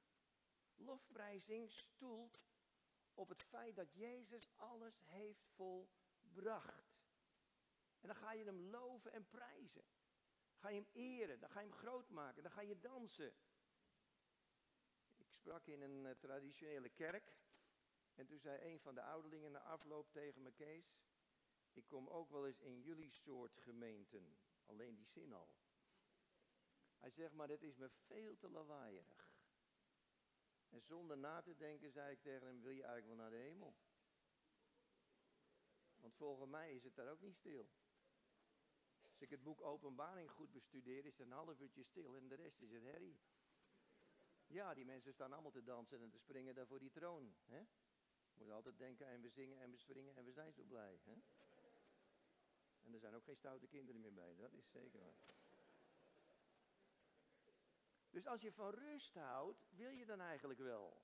Lofprijzing 0.75 1.71
stoelt 1.71 2.39
op 3.13 3.29
het 3.29 3.43
feit 3.43 3.75
dat 3.75 3.93
Jezus 3.93 4.49
alles 4.55 5.01
heeft 5.05 5.47
volbracht. 5.55 6.97
En 7.99 8.07
dan 8.07 8.15
ga 8.15 8.33
je 8.33 8.43
hem 8.43 8.61
loven 8.61 9.11
en 9.11 9.27
prijzen. 9.29 9.85
Ga 10.55 10.69
je 10.69 10.75
hem 10.75 10.89
eren, 10.93 11.39
dan 11.39 11.49
ga 11.49 11.59
je 11.59 11.67
hem 11.67 11.77
groot 11.77 12.09
maken, 12.09 12.43
dan 12.43 12.51
ga 12.51 12.61
je 12.61 12.79
dansen. 12.79 13.33
Ik 15.17 15.31
sprak 15.31 15.67
in 15.67 15.81
een 15.81 16.05
uh, 16.05 16.11
traditionele 16.11 16.89
kerk 16.89 17.37
en 18.19 18.25
toen 18.25 18.39
zei 18.39 18.71
een 18.71 18.79
van 18.79 18.95
de 18.95 19.01
ouderlingen 19.01 19.51
na 19.51 19.59
afloop 19.59 20.11
tegen 20.11 20.41
me, 20.41 20.51
Kees, 20.51 20.97
ik 21.73 21.87
kom 21.87 22.07
ook 22.07 22.29
wel 22.29 22.47
eens 22.47 22.59
in 22.59 22.81
jullie 22.81 23.11
soort 23.11 23.57
gemeenten. 23.57 24.37
Alleen 24.65 24.95
die 24.95 25.05
zin 25.05 25.33
al. 25.33 25.55
Hij 26.97 27.09
zegt, 27.09 27.33
maar 27.33 27.47
dit 27.47 27.63
is 27.63 27.75
me 27.75 27.89
veel 27.89 28.37
te 28.37 28.49
lawaaierig. 28.49 29.31
En 30.69 30.81
zonder 30.81 31.17
na 31.17 31.41
te 31.41 31.55
denken 31.55 31.91
zei 31.91 32.11
ik 32.11 32.21
tegen 32.21 32.47
hem, 32.47 32.61
wil 32.61 32.71
je 32.71 32.83
eigenlijk 32.83 33.07
wel 33.07 33.15
naar 33.15 33.39
de 33.39 33.45
hemel? 33.47 33.75
Want 35.95 36.15
volgens 36.15 36.49
mij 36.49 36.75
is 36.75 36.83
het 36.83 36.95
daar 36.95 37.11
ook 37.11 37.21
niet 37.21 37.35
stil. 37.35 37.69
Als 39.01 39.21
ik 39.21 39.29
het 39.29 39.43
boek 39.43 39.61
Openbaring 39.61 40.31
goed 40.31 40.51
bestudeer, 40.51 41.05
is 41.05 41.17
het 41.17 41.25
een 41.27 41.31
half 41.31 41.59
uurtje 41.59 41.83
stil 41.83 42.15
en 42.15 42.27
de 42.27 42.35
rest 42.35 42.61
is 42.61 42.71
het 42.71 42.83
herrie. 42.83 43.19
Ja, 44.47 44.73
die 44.73 44.85
mensen 44.85 45.13
staan 45.13 45.33
allemaal 45.33 45.51
te 45.51 45.63
dansen 45.63 46.01
en 46.01 46.09
te 46.09 46.17
springen 46.17 46.55
daar 46.55 46.67
voor 46.67 46.79
die 46.79 46.91
troon. 46.91 47.35
Hè? 47.45 47.63
Moet 48.39 48.51
altijd 48.51 48.77
denken 48.77 49.07
en 49.07 49.21
we 49.21 49.29
zingen 49.29 49.59
en 49.59 49.71
we 49.71 49.77
springen 49.77 50.15
en 50.15 50.25
we 50.25 50.31
zijn 50.31 50.53
zo 50.53 50.63
blij. 50.63 50.99
Hè? 51.03 51.13
En 52.81 52.93
er 52.93 52.99
zijn 52.99 53.15
ook 53.15 53.23
geen 53.23 53.37
stoute 53.37 53.67
kinderen 53.67 54.01
meer 54.01 54.13
bij, 54.13 54.35
dat 54.35 54.53
is 54.53 54.69
zeker 54.71 54.99
waar. 54.99 55.17
Dus 58.09 58.27
als 58.27 58.41
je 58.41 58.51
van 58.51 58.73
rust 58.73 59.13
houdt, 59.13 59.67
wil 59.69 59.89
je 59.89 60.05
dan 60.05 60.21
eigenlijk 60.21 60.59
wel? 60.59 61.01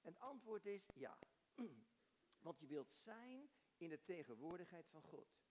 En 0.00 0.12
het 0.12 0.20
antwoord 0.20 0.66
is 0.66 0.90
ja. 0.94 1.18
Want 2.46 2.58
je 2.58 2.66
wilt 2.66 2.92
zijn 2.92 3.50
in 3.76 3.88
de 3.88 4.02
tegenwoordigheid 4.02 4.88
van 4.88 5.02
God. 5.02 5.42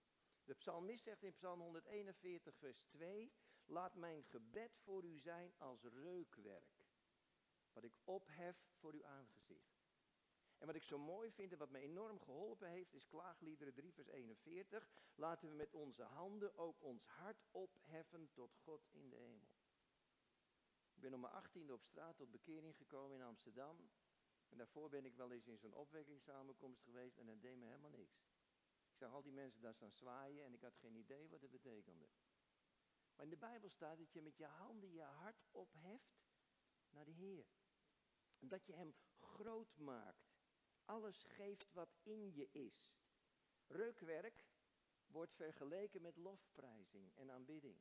De 0.44 0.54
psalmist 0.54 1.04
zegt 1.04 1.24
in 1.24 1.34
Psalm 1.34 1.60
141, 1.60 2.56
vers 2.58 2.82
2: 2.82 3.34
Laat 3.66 3.96
mijn 3.96 4.24
gebed 4.24 4.78
voor 4.78 5.04
u 5.04 5.20
zijn 5.20 5.54
als 5.58 5.84
reukwerk, 5.84 6.86
wat 7.74 7.84
ik 7.84 7.98
ophef 8.04 8.58
voor 8.80 8.94
uw 8.94 9.06
aangezicht. 9.06 9.73
En 10.63 10.69
wat 10.69 10.78
ik 10.78 10.84
zo 10.84 10.97
mooi 10.97 11.32
vind 11.32 11.52
en 11.52 11.58
wat 11.58 11.69
me 11.69 11.80
enorm 11.80 12.19
geholpen 12.19 12.69
heeft, 12.69 12.93
is 12.93 13.08
Klaagliederen 13.08 13.73
3, 13.73 13.93
vers 13.93 14.08
41. 14.08 14.89
Laten 15.15 15.49
we 15.49 15.56
met 15.56 15.73
onze 15.73 16.04
handen 16.04 16.58
ook 16.58 16.82
ons 16.82 17.06
hart 17.06 17.43
opheffen 17.52 18.30
tot 18.34 18.56
God 18.56 18.88
in 18.91 19.10
de 19.10 19.15
hemel. 19.15 19.49
Ik 20.93 21.02
ben 21.02 21.13
om 21.13 21.19
mijn 21.19 21.34
achttiende 21.34 21.73
op 21.73 21.84
straat 21.84 22.17
tot 22.17 22.32
bekering 22.32 22.76
gekomen 22.76 23.17
in 23.17 23.26
Amsterdam. 23.26 23.89
En 24.49 24.58
daarvoor 24.58 24.89
ben 24.89 25.06
ik 25.06 25.15
wel 25.15 25.32
eens 25.32 25.47
in 25.47 25.58
zo'n 25.58 25.73
opwekkingssamenkomst 25.73 26.82
geweest 26.82 27.17
en 27.17 27.26
dat 27.26 27.41
deed 27.41 27.58
me 27.58 27.65
helemaal 27.65 27.89
niks. 27.89 28.23
Ik 28.89 28.95
zag 28.95 29.12
al 29.13 29.23
die 29.23 29.34
mensen 29.34 29.62
daar 29.62 29.76
staan 29.76 29.91
zwaaien 29.91 30.45
en 30.45 30.54
ik 30.54 30.62
had 30.62 30.78
geen 30.78 30.95
idee 30.95 31.30
wat 31.30 31.41
het 31.41 31.52
betekende. 31.52 32.10
Maar 33.15 33.26
in 33.26 33.32
de 33.32 33.38
Bijbel 33.38 33.69
staat 33.69 33.97
dat 33.97 34.12
je 34.12 34.21
met 34.21 34.38
je 34.38 34.45
handen 34.45 34.91
je 34.91 35.02
hart 35.02 35.45
opheft 35.52 36.23
naar 36.89 37.06
de 37.06 37.12
Heer. 37.12 37.45
En 38.39 38.47
dat 38.47 38.65
je 38.65 38.73
Hem 38.73 38.95
groot 39.17 39.78
maakt. 39.78 40.33
Alles 40.86 41.24
geeft 41.24 41.74
wat 41.74 41.96
in 42.04 42.34
je 42.34 42.50
is. 42.52 42.98
Reukwerk 43.67 44.46
wordt 45.06 45.34
vergeleken 45.34 46.02
met 46.02 46.17
lofprijzing 46.17 47.15
en 47.15 47.32
aanbidding. 47.32 47.78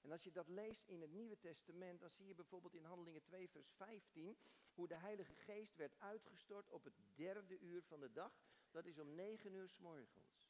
En 0.00 0.12
als 0.12 0.24
je 0.24 0.32
dat 0.32 0.48
leest 0.48 0.88
in 0.88 1.00
het 1.00 1.10
Nieuwe 1.10 1.38
Testament, 1.38 2.00
dan 2.00 2.10
zie 2.10 2.26
je 2.26 2.34
bijvoorbeeld 2.34 2.74
in 2.74 2.84
Handelingen 2.84 3.22
2, 3.22 3.48
vers 3.50 3.70
15, 3.70 4.38
hoe 4.74 4.88
de 4.88 4.94
Heilige 4.94 5.34
Geest 5.34 5.76
werd 5.76 5.98
uitgestort 5.98 6.70
op 6.70 6.84
het 6.84 6.94
derde 7.14 7.58
uur 7.58 7.82
van 7.82 8.00
de 8.00 8.12
dag. 8.12 8.32
Dat 8.70 8.84
is 8.84 8.98
om 8.98 9.14
negen 9.14 9.52
uur 9.52 9.68
s 9.68 9.78
morgens. 9.78 10.44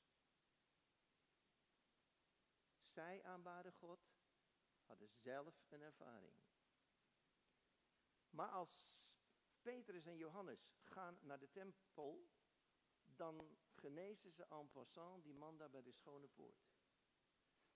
Zij 2.84 3.22
aanbaden 3.22 3.72
God, 3.72 4.00
hadden 4.86 5.08
zelf 5.08 5.64
een 5.68 5.82
ervaring. 5.82 6.36
Maar 8.30 8.48
als 8.48 9.05
Petrus 9.66 10.06
en 10.06 10.16
Johannes 10.16 10.68
gaan 10.84 11.18
naar 11.22 11.38
de 11.38 11.50
tempel, 11.50 12.28
dan 13.04 13.56
genezen 13.74 14.32
ze 14.32 14.46
en 14.48 14.70
passant 14.70 15.24
die 15.24 15.34
man 15.34 15.56
daar 15.56 15.70
bij 15.70 15.82
de 15.82 15.92
schone 15.92 16.28
poort. 16.28 16.68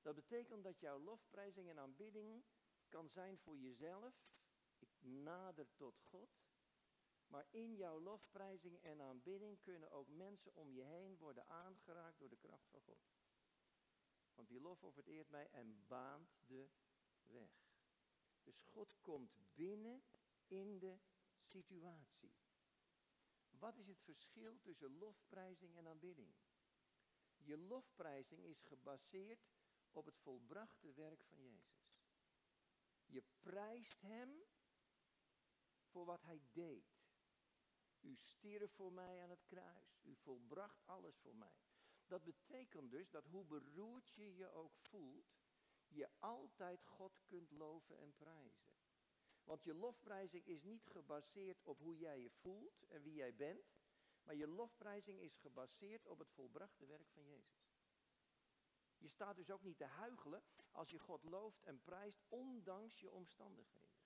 Dat 0.03 0.15
betekent 0.15 0.65
dat 0.65 0.81
jouw 0.81 1.01
lofprijzing 1.01 1.69
en 1.69 1.79
aanbidding 1.79 2.45
kan 2.89 3.09
zijn 3.09 3.39
voor 3.39 3.59
jezelf. 3.59 4.15
Ik 4.79 5.03
nader 5.03 5.67
tot 5.75 6.01
God. 6.01 6.31
Maar 7.27 7.47
in 7.51 7.77
jouw 7.77 8.01
lofprijzing 8.01 8.83
en 8.83 9.01
aanbidding 9.01 9.61
kunnen 9.61 9.91
ook 9.91 10.09
mensen 10.09 10.57
om 10.57 10.73
je 10.73 10.83
heen 10.83 11.17
worden 11.17 11.49
aangeraakt 11.49 12.19
door 12.19 12.29
de 12.29 12.37
kracht 12.37 12.69
van 12.69 12.81
God. 12.81 13.11
Want 14.35 14.49
die 14.49 14.61
lof 14.61 14.97
eert 15.07 15.31
mij 15.31 15.49
en 15.51 15.87
baant 15.87 16.39
de 16.47 16.71
weg. 17.25 17.53
Dus 18.43 18.61
God 18.61 19.01
komt 19.01 19.37
binnen 19.55 20.03
in 20.47 20.79
de 20.79 20.99
situatie. 21.51 22.35
Wat 23.51 23.77
is 23.77 23.87
het 23.87 24.01
verschil 24.03 24.61
tussen 24.61 24.99
lofprijzing 24.99 25.77
en 25.77 25.87
aanbidding? 25.87 26.35
Je 27.37 27.59
lofprijzing 27.59 28.45
is 28.45 28.63
gebaseerd 28.63 29.49
op 29.93 30.05
het 30.05 30.19
volbrachte 30.19 30.93
werk 30.93 31.25
van 31.25 31.43
Jezus. 31.43 31.91
Je 33.05 33.23
prijst 33.41 34.01
Hem 34.01 34.43
voor 35.85 36.05
wat 36.05 36.23
Hij 36.23 36.41
deed. 36.53 36.99
U 38.01 38.17
stierf 38.17 38.73
voor 38.73 38.93
mij 38.93 39.23
aan 39.23 39.31
het 39.31 39.45
kruis. 39.45 40.01
U 40.03 40.17
volbracht 40.17 40.87
alles 40.87 41.17
voor 41.19 41.37
mij. 41.37 41.59
Dat 42.07 42.25
betekent 42.25 42.91
dus 42.91 43.11
dat 43.11 43.27
hoe 43.27 43.45
beroerd 43.45 44.11
je 44.11 44.35
je 44.35 44.49
ook 44.49 44.77
voelt, 44.77 45.39
je 45.87 46.09
altijd 46.19 46.85
God 46.85 47.21
kunt 47.25 47.51
loven 47.51 47.99
en 47.99 48.15
prijzen. 48.15 48.80
Want 49.51 49.65
je 49.65 49.75
lofprijzing 49.75 50.47
is 50.47 50.63
niet 50.63 50.87
gebaseerd 50.87 51.63
op 51.63 51.79
hoe 51.79 51.97
jij 51.97 52.21
je 52.21 52.31
voelt 52.31 52.85
en 52.89 53.03
wie 53.03 53.15
jij 53.15 53.35
bent, 53.35 53.73
maar 54.23 54.35
je 54.35 54.47
lofprijzing 54.47 55.21
is 55.21 55.37
gebaseerd 55.37 56.07
op 56.07 56.19
het 56.19 56.31
volbrachte 56.31 56.87
werk 56.87 57.09
van 57.09 57.25
Jezus. 57.25 57.75
Je 58.97 59.09
staat 59.09 59.37
dus 59.37 59.51
ook 59.51 59.63
niet 59.63 59.77
te 59.77 59.85
huigelen 59.85 60.43
als 60.71 60.91
je 60.91 60.99
God 60.99 61.25
looft 61.25 61.63
en 61.63 61.83
prijst, 61.83 62.23
ondanks 62.29 63.01
je 63.01 63.11
omstandigheden. 63.11 63.99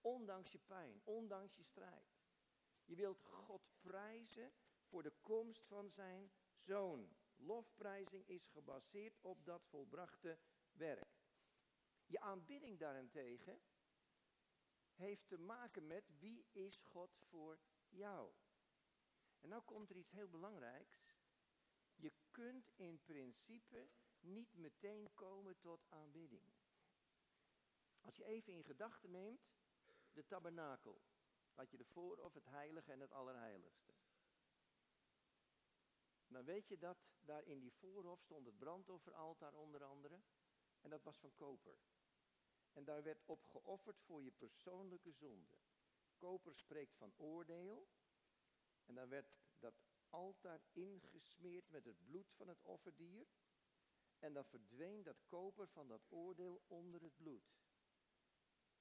Ondanks 0.00 0.52
je 0.52 0.58
pijn, 0.58 1.00
ondanks 1.04 1.56
je 1.56 1.62
strijd. 1.62 2.18
Je 2.84 2.94
wilt 2.94 3.22
God 3.22 3.70
prijzen 3.80 4.52
voor 4.82 5.02
de 5.02 5.12
komst 5.20 5.66
van 5.66 5.90
zijn 5.90 6.32
zoon. 6.54 7.16
Lofprijzing 7.36 8.28
is 8.28 8.46
gebaseerd 8.46 9.18
op 9.20 9.44
dat 9.44 9.64
volbrachte 9.64 10.38
werk. 10.72 11.26
Je 12.06 12.20
aanbidding 12.20 12.78
daarentegen 12.78 13.60
heeft 14.98 15.28
te 15.28 15.38
maken 15.38 15.86
met 15.86 16.18
wie 16.18 16.46
is 16.52 16.78
God 16.78 17.16
voor 17.28 17.58
jou. 17.88 18.32
En 19.40 19.48
nou 19.48 19.62
komt 19.62 19.90
er 19.90 19.96
iets 19.96 20.10
heel 20.10 20.28
belangrijks. 20.28 21.16
Je 21.94 22.12
kunt 22.30 22.70
in 22.76 23.00
principe 23.04 23.88
niet 24.20 24.54
meteen 24.54 25.14
komen 25.14 25.58
tot 25.58 25.86
aanbidding. 25.88 26.52
Als 28.00 28.16
je 28.16 28.24
even 28.24 28.52
in 28.52 28.64
gedachten 28.64 29.10
neemt, 29.10 29.50
de 30.12 30.26
tabernakel. 30.26 31.02
Had 31.54 31.70
je 31.70 31.76
de 31.76 31.84
voorhof, 31.84 32.34
het 32.34 32.46
heilige 32.46 32.92
en 32.92 33.00
het 33.00 33.12
allerheiligste. 33.12 33.94
Dan 36.26 36.44
weet 36.44 36.68
je 36.68 36.78
dat 36.78 36.98
daar 37.20 37.44
in 37.44 37.58
die 37.58 37.72
voorhof 37.72 38.20
stond 38.20 38.46
het 38.46 38.58
brandofferaltaar 38.58 39.54
onder 39.54 39.84
andere. 39.84 40.20
En 40.80 40.90
dat 40.90 41.02
was 41.02 41.18
van 41.18 41.34
koper. 41.34 41.78
En 42.78 42.84
daar 42.84 43.02
werd 43.02 43.22
op 43.26 43.44
geofferd 43.44 44.00
voor 44.00 44.22
je 44.22 44.30
persoonlijke 44.30 45.12
zonde. 45.12 45.58
Koper 46.16 46.56
spreekt 46.56 46.96
van 46.96 47.12
oordeel. 47.16 47.88
En 48.84 48.94
dan 48.94 49.08
werd 49.08 49.36
dat 49.58 49.74
altaar 50.08 50.60
ingesmeerd 50.72 51.70
met 51.70 51.84
het 51.84 52.04
bloed 52.04 52.32
van 52.32 52.48
het 52.48 52.62
offerdier. 52.62 53.26
En 54.18 54.32
dan 54.32 54.44
verdween 54.44 55.02
dat 55.02 55.26
koper 55.26 55.68
van 55.68 55.88
dat 55.88 56.06
oordeel 56.08 56.62
onder 56.66 57.02
het 57.02 57.16
bloed. 57.16 57.56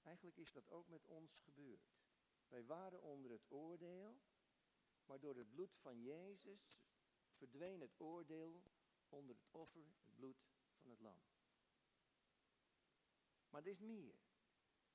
Eigenlijk 0.01 0.37
is 0.37 0.51
dat 0.51 0.69
ook 0.69 0.87
met 0.87 1.05
ons 1.05 1.37
gebeurd. 1.37 1.95
Wij 2.47 2.65
waren 2.65 3.01
onder 3.01 3.31
het 3.31 3.51
oordeel, 3.51 4.21
maar 5.05 5.19
door 5.19 5.37
het 5.37 5.49
bloed 5.49 5.75
van 5.75 6.01
Jezus 6.01 6.81
verdween 7.33 7.81
het 7.81 7.99
oordeel 7.99 8.63
onder 9.09 9.35
het 9.35 9.47
offer, 9.51 9.85
het 10.01 10.15
bloed 10.15 10.47
van 10.81 10.89
het 10.89 10.99
lam. 10.99 11.36
Maar 13.57 13.65
er 13.65 13.71
is 13.71 13.79
meer. 13.79 14.19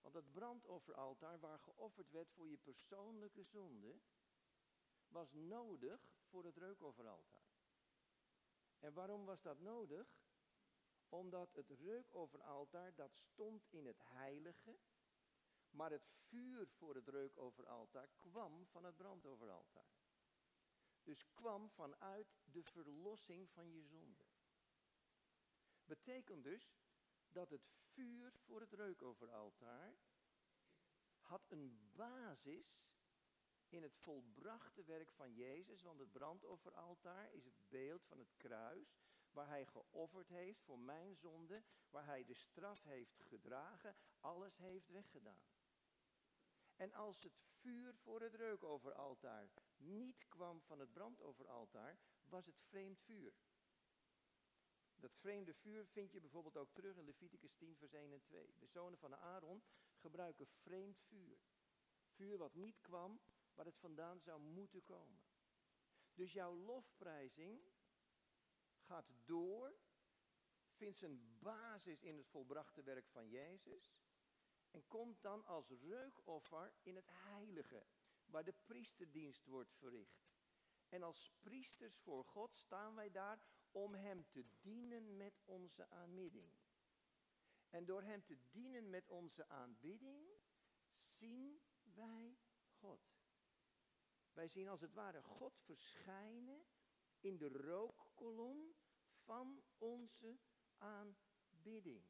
Want 0.01 0.15
dat 0.15 0.33
brandofferaltaar 0.33 1.41
waar 1.41 1.59
geofferd 1.59 2.11
werd 2.11 2.31
voor 2.31 2.49
je 2.49 2.57
persoonlijke 2.57 3.43
zonde, 3.43 4.01
was 5.09 5.33
nodig 5.33 6.01
voor 6.23 6.45
het 6.45 6.57
reukofferaltaar. 6.57 7.51
En 8.79 8.93
waarom 8.93 9.25
was 9.25 9.43
dat 9.43 9.59
nodig? 9.59 10.21
Omdat 11.09 11.53
het 11.55 11.71
reukofferaltaar, 11.71 12.95
dat 12.95 13.17
stond 13.17 13.67
in 13.71 13.87
het 13.87 14.01
heilige, 14.03 14.79
maar 15.71 15.91
het 15.91 16.07
vuur 16.07 16.69
voor 16.69 16.95
het 16.95 17.09
reukofferaltaar 17.09 18.09
kwam 18.17 18.67
van 18.67 18.85
het 18.85 18.97
brandofferaltaar. 18.97 19.95
Dus 21.03 21.33
kwam 21.33 21.71
vanuit 21.71 22.39
de 22.45 22.63
verlossing 22.63 23.51
van 23.51 23.71
je 23.71 23.83
zonde. 23.83 24.25
Betekent 25.85 26.45
dus 26.45 26.75
dat 27.33 27.51
het 27.51 27.69
vuur 27.93 28.33
voor 28.39 28.61
het 28.61 28.73
reukofferaltaar 28.73 29.95
had 31.21 31.51
een 31.51 31.91
basis 31.95 32.83
in 33.69 33.83
het 33.83 33.97
volbrachte 33.97 34.85
werk 34.85 35.13
van 35.13 35.35
Jezus, 35.35 35.83
want 35.83 35.99
het 35.99 36.13
brandofferaltaar 36.13 37.33
is 37.33 37.45
het 37.45 37.69
beeld 37.69 38.05
van 38.05 38.19
het 38.19 38.37
kruis, 38.37 38.97
waar 39.31 39.49
hij 39.49 39.67
geofferd 39.67 40.29
heeft 40.29 40.63
voor 40.63 40.79
mijn 40.79 41.17
zonde, 41.17 41.63
waar 41.91 42.07
hij 42.07 42.25
de 42.25 42.35
straf 42.35 42.83
heeft 42.83 43.23
gedragen, 43.23 43.97
alles 44.21 44.57
heeft 44.57 44.89
weggedaan. 44.89 45.51
En 46.77 46.93
als 46.93 47.23
het 47.23 47.41
vuur 47.61 47.95
voor 47.95 48.21
het 48.21 48.35
reukofferaltaar 48.35 49.51
niet 49.77 50.29
kwam 50.29 50.63
van 50.63 50.79
het 50.79 50.93
brandofferaltaar, 50.93 51.99
was 52.25 52.47
het 52.47 52.61
vreemd 52.61 53.01
vuur. 53.01 53.35
Dat 55.03 55.17
vreemde 55.17 55.55
vuur 55.55 55.87
vind 55.87 56.13
je 56.13 56.21
bijvoorbeeld 56.21 56.57
ook 56.57 56.73
terug 56.73 56.97
in 56.97 57.05
Leviticus 57.05 57.55
10, 57.55 57.77
vers 57.77 57.93
1 57.93 58.13
en 58.13 58.23
2. 58.23 58.55
De 58.59 58.67
zonen 58.67 58.99
van 58.99 59.17
Aaron 59.17 59.63
gebruiken 59.97 60.47
vreemd 60.47 60.99
vuur. 60.99 61.39
Vuur 62.09 62.39
wat 62.39 62.55
niet 62.55 62.81
kwam, 62.81 63.21
waar 63.55 63.67
het 63.67 63.79
vandaan 63.79 64.21
zou 64.21 64.41
moeten 64.41 64.83
komen. 64.83 65.23
Dus 66.15 66.33
jouw 66.33 66.57
lofprijzing 66.57 67.63
gaat 68.79 69.11
door, 69.25 69.75
vindt 70.71 70.99
zijn 70.99 71.39
basis 71.39 72.03
in 72.03 72.17
het 72.17 72.29
volbrachte 72.29 72.83
werk 72.83 73.09
van 73.09 73.29
Jezus 73.29 73.95
en 74.71 74.87
komt 74.87 75.23
dan 75.23 75.45
als 75.45 75.71
reukoffer 75.71 76.73
in 76.83 76.97
het 76.97 77.09
heilige, 77.09 77.87
waar 78.25 78.45
de 78.45 78.55
priesterdienst 78.65 79.47
wordt 79.47 79.73
verricht. 79.75 80.31
En 80.89 81.03
als 81.03 81.33
priesters 81.41 81.99
voor 81.99 82.25
God 82.25 82.57
staan 82.57 82.95
wij 82.95 83.11
daar 83.11 83.43
om 83.73 83.95
Hem 83.95 84.25
te 84.31 84.45
dienen 84.61 85.17
met 85.17 85.41
onze 85.45 85.89
aanbidding. 85.89 86.51
En 87.71 87.85
door 87.85 88.03
Hem 88.03 88.25
te 88.25 88.37
dienen 88.51 88.91
met 88.91 89.09
onze 89.09 89.49
aanbidding, 89.49 90.27
zien 90.91 91.63
wij 91.83 92.39
God. 92.79 93.01
Wij 94.33 94.49
zien 94.49 94.69
als 94.69 94.81
het 94.81 94.93
ware 94.93 95.23
God 95.23 95.61
verschijnen 95.61 96.67
in 97.21 97.37
de 97.37 97.49
rookkolom 97.49 98.75
van 99.25 99.63
onze 99.79 100.39
aanbidding. 100.79 102.05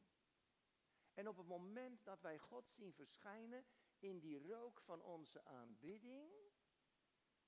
En 1.14 1.28
op 1.28 1.36
het 1.36 1.46
moment 1.46 2.04
dat 2.04 2.20
wij 2.20 2.38
God 2.38 2.70
zien 2.70 2.92
verschijnen 2.92 3.64
in 3.98 4.18
die 4.18 4.38
rook 4.38 4.80
van 4.80 5.02
onze 5.02 5.44
aanbidding, 5.44 6.30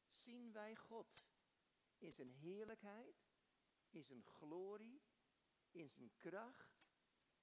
zien 0.09 0.53
wij 0.53 0.77
God 0.77 1.27
in 1.98 2.12
zijn 2.12 2.31
heerlijkheid, 2.31 3.34
in 3.94 4.04
zijn 4.04 4.24
glorie, 4.24 5.02
in 5.70 5.90
zijn 5.90 6.12
kracht, 6.16 6.85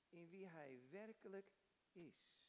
in 0.10 0.30
wie 0.30 0.48
hij 0.48 0.82
werkelijk 0.90 1.54
is. 1.92 2.40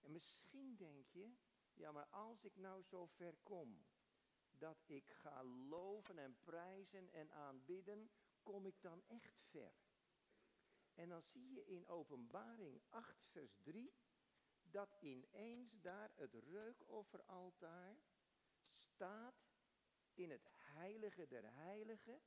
En 0.00 0.12
misschien 0.12 0.76
denk 0.76 1.08
je, 1.08 1.34
ja 1.74 1.92
maar 1.92 2.06
als 2.06 2.44
ik 2.44 2.56
nou 2.56 2.82
zo 2.82 3.06
ver 3.06 3.36
kom, 3.42 3.86
dat 4.58 4.82
ik 4.86 5.10
ga 5.10 5.44
loven 5.44 6.18
en 6.18 6.36
prijzen 6.42 7.12
en 7.12 7.30
aanbidden, 7.30 8.10
kom 8.42 8.66
ik 8.66 8.82
dan 8.82 9.02
echt 9.06 9.40
ver? 9.42 9.74
En 10.94 11.08
dan 11.08 11.22
zie 11.22 11.52
je 11.52 11.66
in 11.66 11.88
Openbaring 11.88 12.82
8, 12.88 13.26
vers 13.26 13.58
3, 13.62 13.94
dat 14.62 14.96
ineens 15.00 15.80
daar 15.80 16.10
het 16.14 16.34
reukofferaltaar 16.34 17.96
in 20.14 20.30
het 20.30 20.48
heilige 20.50 21.26
der 21.26 21.54
heiligen 21.54 22.22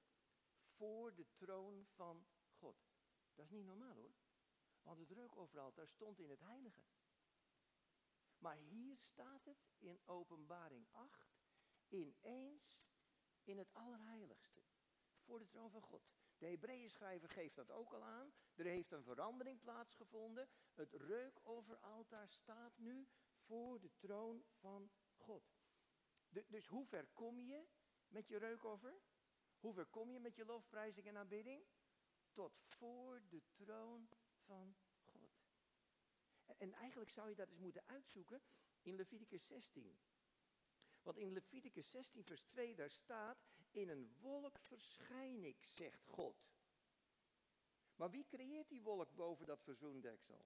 voor 0.77 1.15
de 1.15 1.27
troon 1.35 1.85
van 1.85 2.27
God. 2.49 2.87
Dat 3.33 3.45
is 3.45 3.51
niet 3.51 3.65
normaal 3.65 3.95
hoor. 3.95 4.15
Want 4.81 4.99
het 4.99 5.11
reukofferaltaar 5.11 5.87
stond 5.87 6.19
in 6.19 6.29
het 6.29 6.39
heilige. 6.39 6.81
Maar 8.37 8.55
hier 8.55 8.97
staat 8.97 9.45
het 9.45 9.67
in 9.77 9.99
Openbaring 10.05 10.87
8 10.91 11.37
ineens 11.87 12.79
in 13.43 13.57
het 13.57 13.73
allerheiligste. 13.73 14.61
Voor 15.21 15.39
de 15.39 15.47
troon 15.47 15.71
van 15.71 15.81
God. 15.81 16.09
De 16.37 16.45
Hebreeën 16.45 16.89
schrijver 16.89 17.29
geeft 17.29 17.55
dat 17.55 17.71
ook 17.71 17.93
al 17.93 18.03
aan. 18.03 18.33
Er 18.55 18.65
heeft 18.65 18.91
een 18.91 19.03
verandering 19.03 19.59
plaatsgevonden. 19.59 20.49
Het 20.73 20.93
reukofferaltaar 20.93 22.29
staat 22.29 22.77
nu 22.77 23.07
voor 23.37 23.79
de 23.79 23.91
troon 23.95 24.45
van 24.49 24.91
God. 25.15 25.55
dus 26.29 26.67
hoe 26.67 26.85
ver 26.85 27.07
kom 27.13 27.41
je 27.41 27.67
met 28.07 28.27
je 28.27 28.37
reukoffer? 28.37 29.01
Hoe 29.59 29.73
ver 29.73 29.85
kom 29.85 30.11
je 30.11 30.19
met 30.19 30.35
je 30.35 30.45
lofprijzing 30.45 31.07
en 31.07 31.17
aanbidding? 31.17 31.65
Tot 32.31 32.57
voor 32.57 33.21
de 33.29 33.41
troon 33.53 34.09
van 34.45 34.75
God. 35.05 35.45
En, 36.45 36.59
en 36.59 36.73
eigenlijk 36.73 37.09
zou 37.09 37.29
je 37.29 37.35
dat 37.35 37.49
eens 37.49 37.59
moeten 37.59 37.87
uitzoeken 37.87 38.41
in 38.81 38.95
Leviticus 38.95 39.47
16. 39.47 39.99
Want 41.01 41.17
in 41.17 41.31
Leviticus 41.31 41.89
16, 41.89 42.23
vers 42.23 42.41
2, 42.41 42.75
daar 42.75 42.89
staat: 42.89 43.37
In 43.71 43.89
een 43.89 44.15
wolk 44.19 44.59
verschijn 44.59 45.43
ik, 45.43 45.63
zegt 45.63 46.05
God. 46.05 46.47
Maar 47.95 48.09
wie 48.09 48.25
creëert 48.25 48.69
die 48.69 48.81
wolk 48.81 49.15
boven 49.15 49.45
dat 49.45 49.63
verzoendeksel? 49.63 50.45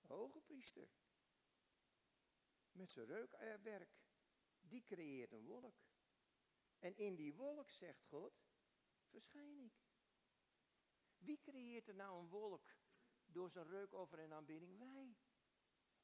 Hoge 0.00 0.40
priester. 0.40 0.88
Met 2.72 2.90
zijn 2.90 3.06
reukwerk. 3.06 4.05
Die 4.68 4.82
creëert 4.82 5.32
een 5.32 5.44
wolk. 5.44 5.84
En 6.78 6.96
in 6.96 7.14
die 7.14 7.34
wolk, 7.34 7.70
zegt 7.70 8.04
God, 8.04 8.32
verschijn 9.08 9.58
ik. 9.58 9.72
Wie 11.18 11.38
creëert 11.38 11.88
er 11.88 11.94
nou 11.94 12.20
een 12.20 12.28
wolk 12.28 12.76
door 13.24 13.50
zijn 13.50 13.66
reukover 13.66 14.18
en 14.18 14.32
aanbidding? 14.32 14.78
Wij. 14.78 15.16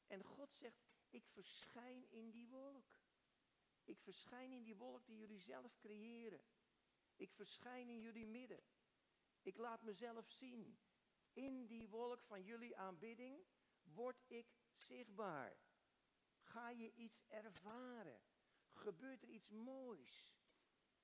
En 0.07 0.23
God 0.23 0.53
zegt, 0.53 0.83
ik 1.09 1.27
verschijn 1.27 2.09
in 2.09 2.29
die 2.29 2.47
wolk. 2.47 3.01
Ik 3.83 3.99
verschijn 3.99 4.51
in 4.51 4.63
die 4.63 4.75
wolk 4.75 5.05
die 5.05 5.17
jullie 5.17 5.39
zelf 5.39 5.77
creëren. 5.77 6.45
Ik 7.15 7.33
verschijn 7.33 7.89
in 7.89 7.99
jullie 7.99 8.25
midden. 8.25 8.63
Ik 9.41 9.57
laat 9.57 9.81
mezelf 9.81 10.29
zien. 10.29 10.77
In 11.33 11.65
die 11.65 11.89
wolk 11.89 12.23
van 12.23 12.43
jullie 12.43 12.77
aanbidding 12.77 13.45
word 13.83 14.23
ik 14.27 14.47
zichtbaar. 14.73 15.57
Ga 16.41 16.69
je 16.69 16.91
iets 16.91 17.23
ervaren? 17.27 18.21
Gebeurt 18.73 19.23
er 19.23 19.29
iets 19.29 19.49
moois? 19.49 20.33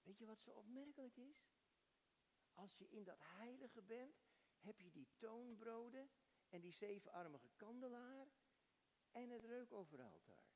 Weet 0.02 0.18
je 0.18 0.26
wat 0.26 0.42
zo 0.42 0.52
opmerkelijk 0.52 1.18
is? 1.18 1.52
Als 2.54 2.78
je 2.78 2.90
in 2.90 3.04
dat 3.04 3.20
heilige 3.20 3.82
bent, 3.82 4.28
heb 4.60 4.80
je 4.80 4.92
die 4.92 5.08
toonbroden 5.18 6.10
en 6.50 6.62
die 6.62 6.72
zevenarmige 6.72 7.50
kandelaar 7.56 8.28
en 9.12 9.30
het 9.30 9.44
reukoveraltaar. 9.44 10.48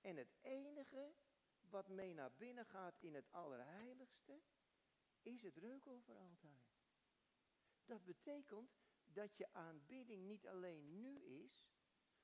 En 0.00 0.16
het 0.16 0.34
enige 0.40 1.14
wat 1.60 1.88
mee 1.88 2.14
naar 2.14 2.32
binnen 2.32 2.66
gaat 2.66 2.98
in 2.98 3.14
het 3.14 3.32
allerheiligste, 3.32 4.42
is 5.22 5.42
het 5.42 5.56
reukoveraltaar. 5.56 6.66
Dat 7.84 8.04
betekent 8.04 8.78
dat 9.04 9.36
je 9.36 9.52
aanbidding 9.52 10.26
niet 10.26 10.46
alleen 10.46 11.00
nu 11.00 11.20
is, 11.20 11.70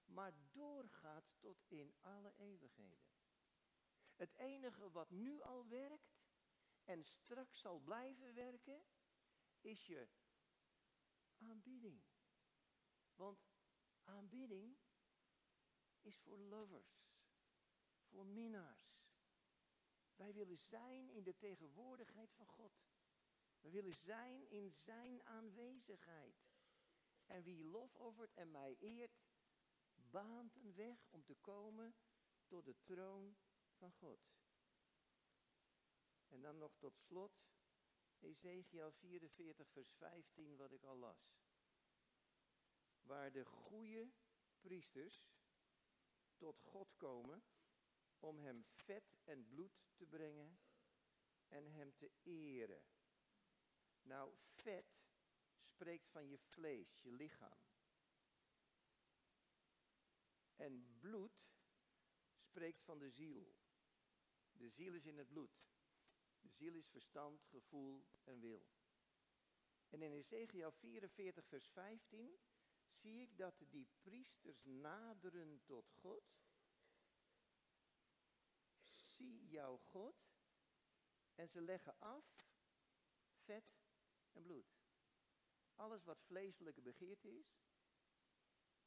maar 0.04 0.32
doorgaat 0.52 1.24
tot 1.38 1.64
in 1.68 1.94
alle 2.00 2.32
eeuwigheden. 2.36 3.12
Het 4.16 4.34
enige 4.34 4.90
wat 4.90 5.10
nu 5.10 5.42
al 5.42 5.66
werkt 5.68 6.14
en 6.84 7.04
straks 7.04 7.60
zal 7.60 7.78
blijven 7.78 8.34
werken, 8.34 8.84
is 9.60 9.86
je 9.86 10.08
aanbidding. 11.38 12.02
Want 13.14 13.46
aanbidding 14.04 14.76
is 16.00 16.18
voor 16.18 16.38
lovers, 16.38 17.06
voor 18.04 18.26
minnaars. 18.26 19.02
Wij 20.16 20.32
willen 20.32 20.58
zijn 20.58 21.10
in 21.10 21.22
de 21.22 21.36
tegenwoordigheid 21.36 22.32
van 22.32 22.46
God. 22.46 22.72
We 23.60 23.70
willen 23.70 23.94
zijn 23.94 24.50
in 24.50 24.70
zijn 24.70 25.24
aanwezigheid. 25.24 26.46
En 27.26 27.42
wie 27.42 27.64
lof 27.64 27.94
offert 27.94 28.34
en 28.34 28.50
mij 28.50 28.76
eert, 28.78 29.22
baant 29.94 30.56
een 30.56 30.74
weg 30.74 31.06
om 31.10 31.24
te 31.24 31.34
komen 31.34 31.94
tot 32.46 32.64
de 32.64 32.76
troon 32.82 33.36
God. 33.92 34.20
En 36.28 36.40
dan 36.40 36.58
nog 36.58 36.76
tot 36.76 36.98
slot 36.98 37.44
Ezekiel 38.24 38.92
44, 38.92 39.68
vers 39.68 39.92
15, 39.92 40.56
wat 40.56 40.72
ik 40.72 40.82
al 40.82 40.96
las. 40.96 41.34
Waar 43.00 43.32
de 43.32 43.44
goede 43.44 44.12
priesters 44.60 45.26
tot 46.36 46.60
God 46.60 46.96
komen 46.96 47.44
om 48.18 48.38
hem 48.38 48.64
vet 48.64 49.16
en 49.24 49.46
bloed 49.46 49.72
te 49.94 50.06
brengen 50.06 50.58
en 51.48 51.66
hem 51.66 51.94
te 51.96 52.10
eren. 52.22 52.84
Nou, 54.02 54.36
vet 54.44 55.04
spreekt 55.62 56.08
van 56.08 56.28
je 56.28 56.38
vlees, 56.38 57.00
je 57.00 57.12
lichaam. 57.12 57.58
En 60.56 60.98
bloed 60.98 61.44
spreekt 62.38 62.82
van 62.82 62.98
de 62.98 63.10
ziel. 63.10 63.54
De 64.56 64.68
ziel 64.68 64.94
is 64.94 65.06
in 65.06 65.18
het 65.18 65.28
bloed. 65.28 65.62
De 66.40 66.48
ziel 66.48 66.74
is 66.74 66.88
verstand, 66.88 67.44
gevoel 67.44 68.04
en 68.24 68.40
wil. 68.40 68.66
En 69.88 70.02
in 70.02 70.12
Ezekiel 70.12 70.72
44, 70.72 71.46
vers 71.46 71.68
15 71.68 72.38
zie 72.88 73.20
ik 73.20 73.38
dat 73.38 73.54
die 73.68 73.88
priesters 74.02 74.64
naderen 74.64 75.62
tot 75.64 75.90
God. 75.90 76.24
Zie 78.82 79.46
jouw 79.46 79.76
God. 79.76 80.14
En 81.34 81.48
ze 81.48 81.60
leggen 81.60 81.98
af 81.98 82.44
vet 83.44 83.64
en 84.32 84.42
bloed. 84.42 84.76
Alles 85.74 86.04
wat 86.04 86.22
vleeselijke 86.22 86.80
begeerte 86.80 87.38
is. 87.38 87.62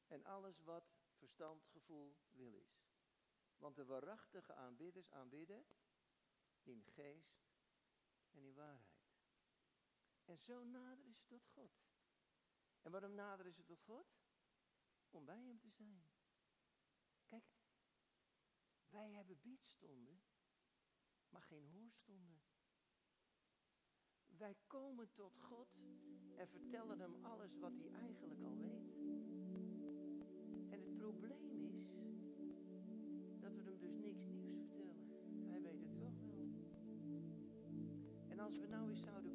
En 0.08 0.24
alles 0.24 0.60
wat 0.60 0.86
verstand, 1.18 1.66
gevoel, 1.66 2.16
wil 2.32 2.54
is. 2.54 2.77
Want 3.58 3.76
de 3.76 3.86
waarachtige 3.86 4.54
aanbidders 4.54 5.12
aanbidden 5.12 5.68
in 6.64 6.84
geest 6.84 7.48
en 8.32 8.44
in 8.44 8.54
waarheid. 8.54 8.98
En 10.26 10.38
zo 10.38 10.64
naderen 10.64 11.14
ze 11.14 11.26
tot 11.26 11.46
God. 11.46 11.72
En 12.82 12.92
waarom 12.92 13.14
naderen 13.14 13.54
ze 13.54 13.64
tot 13.64 13.82
God? 13.82 14.18
Om 15.10 15.26
bij 15.26 15.42
hem 15.42 15.60
te 15.60 15.70
zijn. 15.70 16.10
Kijk, 17.26 17.46
wij 18.90 19.12
hebben 19.12 19.40
biedstonden, 19.42 20.24
maar 21.30 21.42
geen 21.42 21.68
hoorstonden. 21.68 22.42
Wij 24.26 24.56
komen 24.68 25.14
tot 25.14 25.38
God 25.40 25.78
en 26.36 26.48
vertellen 26.48 27.00
hem 27.00 27.26
alles 27.26 27.58
wat 27.58 27.74
hij 27.74 27.92
eigenlijk 27.92 28.44
al 28.44 28.58
weet. 28.58 28.87
Als 38.48 38.60
we 38.60 38.68
nou 38.70 38.90
eens 38.90 39.04
zouden 39.04 39.27